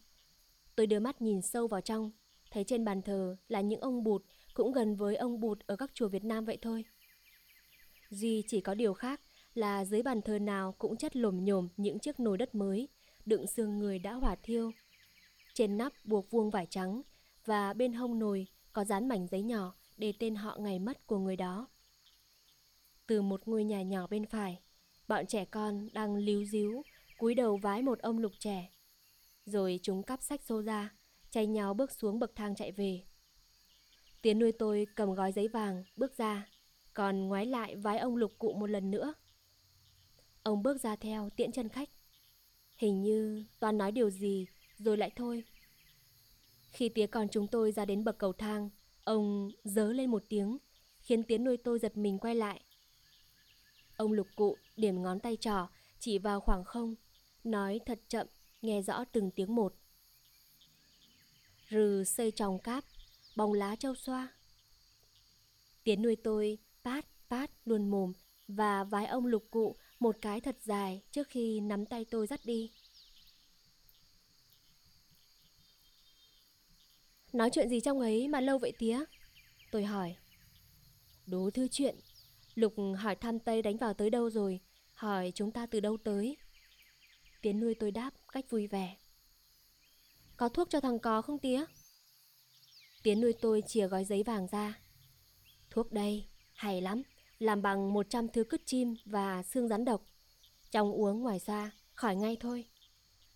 Tôi 0.76 0.88
đưa 0.88 1.00
mắt 1.00 1.22
nhìn 1.22 1.42
sâu 1.42 1.68
vào 1.68 1.82
trong, 1.82 2.12
thấy 2.52 2.64
trên 2.64 2.86
bàn 2.86 3.02
thờ 3.02 3.38
là 3.48 3.62
những 3.62 3.82
ông 3.82 4.04
bụt 4.04 4.24
cũng 4.54 4.72
gần 4.72 4.96
với 4.96 5.16
ông 5.16 5.40
bụt 5.40 5.60
ở 5.68 5.76
các 5.76 5.92
chùa 5.94 6.08
Việt 6.08 6.24
Nam 6.24 6.46
vậy 6.46 6.58
thôi. 6.62 6.86
Duy 8.10 8.44
chỉ 8.48 8.62
có 8.62 8.74
điều 8.74 8.94
khác 8.94 9.22
là 9.54 9.86
dưới 9.86 10.04
bàn 10.04 10.22
thờ 10.22 10.40
nào 10.40 10.76
cũng 10.78 10.98
chất 10.98 11.16
lồm 11.16 11.46
nhồm 11.46 11.68
những 11.78 12.00
chiếc 12.00 12.20
nồi 12.20 12.38
đất 12.38 12.56
mới, 12.56 12.88
đựng 13.26 13.48
xương 13.48 13.80
người 13.80 14.00
đã 14.00 14.14
hỏa 14.14 14.36
thiêu. 14.44 14.72
Trên 15.54 15.78
nắp 15.78 15.94
buộc 16.04 16.32
vuông 16.32 16.50
vải 16.50 16.68
trắng 16.70 17.02
và 17.46 17.74
bên 17.74 17.94
hông 17.94 18.20
nồi 18.20 18.48
có 18.74 18.84
dán 18.84 19.08
mảnh 19.08 19.28
giấy 19.28 19.42
nhỏ 19.42 19.76
để 19.98 20.14
tên 20.20 20.36
họ 20.36 20.58
ngày 20.60 20.80
mất 20.80 21.08
của 21.08 21.18
người 21.18 21.36
đó. 21.36 21.68
Từ 23.08 23.22
một 23.22 23.42
ngôi 23.46 23.64
nhà 23.64 23.82
nhỏ 23.82 24.08
bên 24.08 24.26
phải, 24.26 24.60
bọn 25.08 25.26
trẻ 25.26 25.46
con 25.46 25.88
đang 25.94 26.16
líu 26.16 26.46
díu 26.46 26.84
cúi 27.22 27.36
đầu 27.36 27.58
vái 27.58 27.82
một 27.82 28.00
ông 28.00 28.20
lục 28.20 28.32
trẻ. 28.40 28.70
Rồi 29.46 29.80
chúng 29.84 30.04
cắp 30.04 30.22
sách 30.22 30.42
xô 30.44 30.62
ra, 30.62 30.96
chay 31.30 31.48
nhau 31.48 31.74
bước 31.74 31.92
xuống 31.92 32.20
bậc 32.20 32.36
thang 32.36 32.56
chạy 32.56 32.72
về. 32.72 33.04
Tiến 34.22 34.40
nuôi 34.40 34.52
tôi 34.52 34.88
cầm 34.96 35.14
gói 35.14 35.32
giấy 35.32 35.48
vàng, 35.48 35.84
bước 35.96 36.18
ra, 36.18 36.48
còn 36.94 37.28
ngoái 37.28 37.46
lại 37.46 37.76
vái 37.76 38.00
ông 38.00 38.16
lục 38.16 38.32
cụ 38.40 38.54
một 38.54 38.68
lần 38.68 38.92
nữa. 38.92 39.14
Ông 40.44 40.64
bước 40.64 40.82
ra 40.82 40.96
theo 40.96 41.30
tiễn 41.30 41.52
chân 41.52 41.70
khách. 41.70 41.90
Hình 42.76 43.02
như 43.02 43.46
toàn 43.60 43.78
nói 43.78 43.92
điều 43.92 44.10
gì 44.10 44.46
rồi 44.78 44.98
lại 44.98 45.12
thôi. 45.16 45.44
Khi 46.72 46.90
tía 46.90 47.08
con 47.08 47.28
chúng 47.30 47.48
tôi 47.48 47.72
ra 47.72 47.86
đến 47.86 48.04
bậc 48.04 48.18
cầu 48.18 48.34
thang, 48.34 48.70
ông 49.04 49.52
dớ 49.64 49.94
lên 49.94 50.12
một 50.12 50.24
tiếng, 50.30 50.58
khiến 51.00 51.24
tiến 51.24 51.44
nuôi 51.44 51.58
tôi 51.58 51.80
giật 51.80 51.98
mình 51.98 52.20
quay 52.20 52.36
lại. 52.36 52.62
Ông 53.98 54.12
lục 54.12 54.28
cụ 54.36 54.58
điểm 54.76 55.02
ngón 55.02 55.20
tay 55.20 55.38
trỏ 55.38 55.68
chỉ 56.00 56.18
vào 56.18 56.40
khoảng 56.40 56.64
không, 56.64 56.96
nói 57.44 57.80
thật 57.86 58.00
chậm, 58.08 58.28
nghe 58.62 58.82
rõ 58.82 59.04
từng 59.12 59.32
tiếng 59.32 59.56
một. 59.56 59.76
Rừ 61.70 62.04
xây 62.04 62.32
tròng 62.32 62.60
cáp, 62.60 62.84
bóng 63.36 63.54
lá 63.54 63.76
châu 63.76 63.96
xoa. 63.96 64.28
Tiến 65.84 66.02
nuôi 66.02 66.16
tôi 66.16 66.58
pát 66.84 67.06
pát 67.30 67.52
luôn 67.66 67.90
mồm 67.90 68.14
và 68.48 68.84
vái 68.84 69.06
ông 69.06 69.26
lục 69.26 69.48
cụ 69.52 69.76
một 70.00 70.16
cái 70.22 70.42
thật 70.42 70.58
dài 70.62 71.02
trước 71.12 71.28
khi 71.28 71.60
nắm 71.60 71.86
tay 71.86 72.06
tôi 72.06 72.28
dắt 72.28 72.40
đi. 72.46 72.72
Nói 77.34 77.50
chuyện 77.54 77.70
gì 77.70 77.80
trong 77.80 78.00
ấy 78.00 78.28
mà 78.28 78.42
lâu 78.42 78.58
vậy 78.58 78.74
tía? 78.78 79.04
Tôi 79.72 79.86
hỏi. 79.86 80.16
Đố 81.26 81.50
thư 81.50 81.68
chuyện. 81.68 81.96
Lục 82.56 82.74
hỏi 82.98 83.16
thăm 83.16 83.40
Tây 83.40 83.62
đánh 83.62 83.78
vào 83.78 83.94
tới 83.94 84.10
đâu 84.10 84.30
rồi, 84.30 84.60
hỏi 84.94 85.32
chúng 85.36 85.52
ta 85.52 85.66
từ 85.66 85.80
đâu 85.80 85.98
tới. 85.98 86.38
Tiến 87.42 87.60
nuôi 87.60 87.76
tôi 87.76 87.92
đáp 87.92 88.14
cách 88.34 88.46
vui 88.50 88.68
vẻ. 88.68 88.96
Có 90.38 90.50
thuốc 90.50 90.70
cho 90.70 90.80
thằng 90.80 91.00
có 91.00 91.22
không 91.22 91.40
tía? 91.40 91.66
Tiến 93.04 93.22
nuôi 93.22 93.34
tôi 93.42 93.64
chìa 93.68 93.88
gói 93.88 94.06
giấy 94.06 94.24
vàng 94.24 94.48
ra. 94.52 94.80
Thuốc 95.70 95.92
đây, 95.92 96.26
hay 96.54 96.82
lắm, 96.82 97.02
làm 97.40 97.62
bằng 97.62 97.94
100 97.94 98.28
thứ 98.28 98.44
cứt 98.44 98.62
chim 98.66 98.96
và 99.06 99.44
xương 99.44 99.68
rắn 99.68 99.86
độc. 99.86 100.06
Trong 100.72 100.92
uống 100.92 101.22
ngoài 101.22 101.40
xa, 101.40 101.72
khỏi 101.94 102.16
ngay 102.16 102.38
thôi. 102.40 102.66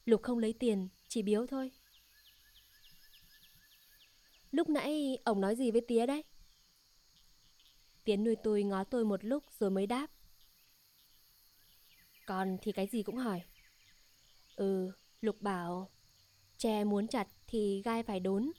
Lục 0.06 0.24
không 0.24 0.40
lấy 0.40 0.54
tiền, 0.54 0.88
chỉ 1.08 1.22
biếu 1.22 1.48
thôi. 1.48 1.72
Lúc 4.52 4.70
nãy 4.70 5.18
ông 5.24 5.42
nói 5.42 5.56
gì 5.56 5.72
với 5.72 5.82
tía 5.82 6.06
đấy? 6.06 6.24
Tiến 8.04 8.24
nuôi 8.24 8.36
tôi 8.44 8.64
ngó 8.64 8.84
tôi 8.84 9.06
một 9.06 9.24
lúc 9.24 9.44
rồi 9.60 9.70
mới 9.70 9.88
đáp. 9.88 10.08
Còn 12.26 12.58
thì 12.62 12.72
cái 12.72 12.88
gì 12.88 13.04
cũng 13.04 13.18
hỏi. 13.18 13.42
Ừ, 14.56 14.92
Lục 15.22 15.42
bảo, 15.42 15.90
tre 16.58 16.84
muốn 16.84 17.08
chặt 17.08 17.28
thì 17.48 17.82
gai 17.86 18.04
phải 18.04 18.20
đốn. 18.20 18.52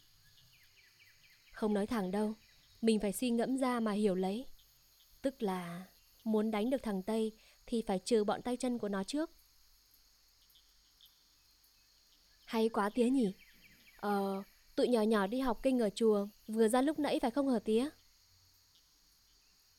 Không 1.53 1.75
nói 1.75 1.87
thẳng 1.87 2.11
đâu, 2.11 2.35
mình 2.81 3.01
phải 3.01 3.13
suy 3.13 3.31
ngẫm 3.31 3.59
ra 3.59 3.81
mà 3.81 3.93
hiểu 3.93 4.15
lấy. 4.15 4.47
Tức 5.23 5.43
là 5.43 5.87
muốn 6.25 6.51
đánh 6.51 6.71
được 6.71 6.83
thằng 6.83 7.03
Tây 7.03 7.33
thì 7.67 7.83
phải 7.87 7.99
trừ 7.99 8.25
bọn 8.25 8.43
tay 8.43 8.57
chân 8.57 8.79
của 8.79 8.89
nó 8.89 9.05
trước. 9.05 9.31
Hay 12.47 12.69
quá 12.69 12.91
tía 12.91 13.11
nhỉ? 13.11 13.35
Ờ, 13.97 14.43
tụi 14.77 14.89
nhỏ 14.89 15.03
nhỏ 15.03 15.27
đi 15.27 15.41
học 15.41 15.61
kinh 15.63 15.79
ở 15.79 15.91
chùa 15.91 16.29
vừa 16.49 16.69
ra 16.69 16.83
lúc 16.83 16.99
nãy 16.99 17.19
phải 17.23 17.31
không 17.31 17.49
hở 17.49 17.59
tía? 17.59 17.89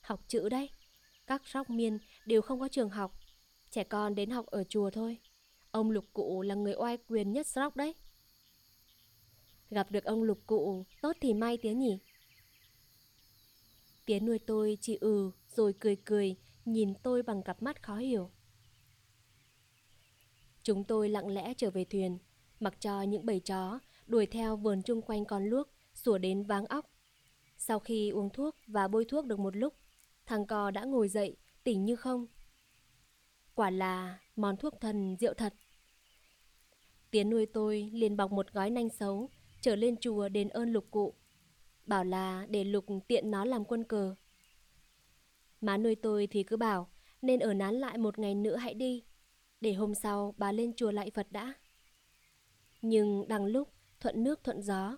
Học 0.01 0.23
chữ 0.27 0.49
đấy. 0.49 0.69
Các 1.27 1.41
sóc 1.45 1.69
miên 1.69 1.99
đều 2.25 2.41
không 2.41 2.60
có 2.60 2.67
trường 2.67 2.89
học. 2.89 3.19
Trẻ 3.69 3.84
con 3.84 4.15
đến 4.15 4.30
học 4.30 4.45
ở 4.45 4.63
chùa 4.63 4.89
thôi. 4.89 5.17
Ông 5.71 5.91
lục 5.91 6.06
cụ 6.13 6.41
là 6.41 6.56
người 6.56 6.73
oai 6.73 6.97
quyền 7.08 7.32
nhất 7.32 7.47
sóc 7.47 7.75
đấy. 7.75 7.95
Gặp 9.69 9.91
được 9.91 10.03
ông 10.03 10.23
lục 10.23 10.39
cụ 10.47 10.86
tốt 11.01 11.15
thì 11.21 11.34
may 11.34 11.58
tía 11.58 11.73
nhỉ? 11.73 11.99
Tía 14.06 14.19
nuôi 14.19 14.39
tôi 14.39 14.77
chỉ 14.82 14.97
ừ 15.01 15.32
rồi 15.56 15.73
cười 15.80 15.95
cười 15.95 16.36
nhìn 16.65 16.93
tôi 17.03 17.23
bằng 17.23 17.43
cặp 17.43 17.62
mắt 17.62 17.84
khó 17.84 17.95
hiểu. 17.95 18.32
Chúng 20.63 20.84
tôi 20.84 21.10
lặng 21.10 21.27
lẽ 21.27 21.53
trở 21.58 21.71
về 21.71 21.86
thuyền, 21.86 22.17
mặc 22.60 22.73
cho 22.80 23.01
những 23.01 23.25
bầy 23.25 23.39
chó 23.39 23.80
đuổi 24.08 24.25
theo 24.25 24.58
vườn 24.58 24.82
chung 24.84 25.01
quanh 25.01 25.25
con 25.25 25.45
luốc, 25.45 25.69
sủa 25.93 26.17
đến 26.17 26.43
váng 26.43 26.65
óc. 26.65 26.86
Sau 27.58 27.80
khi 27.80 28.10
uống 28.10 28.30
thuốc 28.30 28.56
và 28.67 28.88
bôi 28.88 29.06
thuốc 29.06 29.25
được 29.25 29.39
một 29.39 29.56
lúc, 29.56 29.73
thằng 30.25 30.47
cò 30.47 30.71
đã 30.71 30.84
ngồi 30.84 31.08
dậy, 31.08 31.38
tỉnh 31.63 31.86
như 31.86 31.95
không. 31.95 32.27
Quả 33.56 33.69
là 33.69 34.19
món 34.38 34.58
thuốc 34.58 34.82
thần 34.82 35.15
rượu 35.19 35.34
thật. 35.34 35.54
Tiến 37.12 37.30
nuôi 37.30 37.45
tôi 37.45 37.89
liền 37.93 38.17
bọc 38.17 38.32
một 38.32 38.54
gói 38.54 38.69
nanh 38.69 38.89
xấu, 38.89 39.30
trở 39.62 39.76
lên 39.76 39.95
chùa 39.97 40.30
đền 40.30 40.50
ơn 40.50 40.73
lục 40.73 40.86
cụ. 40.91 41.13
Bảo 41.86 42.04
là 42.04 42.45
để 42.50 42.63
lục 42.63 42.86
tiện 43.08 43.32
nó 43.32 43.45
làm 43.45 43.65
quân 43.65 43.84
cờ. 43.84 44.15
Má 45.62 45.78
nuôi 45.78 45.95
tôi 45.95 46.28
thì 46.28 46.43
cứ 46.43 46.58
bảo 46.58 46.89
nên 47.21 47.39
ở 47.39 47.54
nán 47.54 47.76
lại 47.76 47.97
một 47.97 48.19
ngày 48.19 48.36
nữa 48.36 48.56
hãy 48.56 48.73
đi, 48.73 49.04
để 49.62 49.73
hôm 49.73 49.95
sau 49.95 50.34
bà 50.38 50.52
lên 50.52 50.73
chùa 50.76 50.91
lại 50.91 51.12
Phật 51.13 51.28
đã. 51.32 51.54
Nhưng 52.82 53.28
đằng 53.28 53.45
lúc 53.45 53.69
thuận 54.00 54.23
nước 54.23 54.43
thuận 54.43 54.62
gió, 54.62 54.97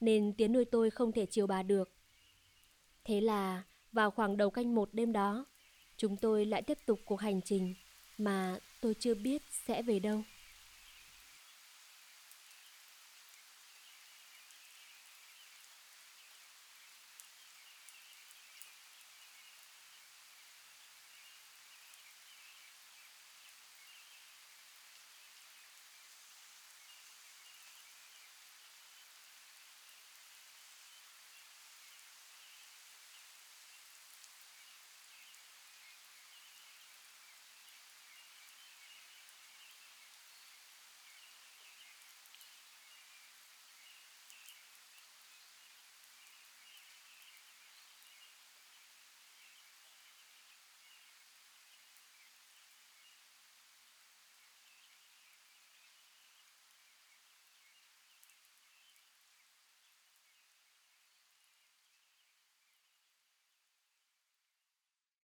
nên 0.00 0.32
tiến 0.36 0.52
nuôi 0.52 0.64
tôi 0.64 0.90
không 0.90 1.12
thể 1.12 1.26
chiều 1.26 1.46
bà 1.46 1.62
được. 1.62 1.90
Thế 3.04 3.20
là 3.20 3.62
vào 3.92 4.10
khoảng 4.10 4.36
đầu 4.36 4.50
canh 4.50 4.74
một 4.74 4.94
đêm 4.94 5.12
đó, 5.12 5.46
chúng 5.96 6.16
tôi 6.16 6.46
lại 6.46 6.62
tiếp 6.62 6.78
tục 6.86 6.98
cuộc 7.04 7.20
hành 7.20 7.40
trình 7.42 7.74
mà 8.18 8.58
tôi 8.84 8.94
chưa 8.94 9.14
biết 9.14 9.42
sẽ 9.66 9.82
về 9.82 9.98
đâu. 9.98 10.22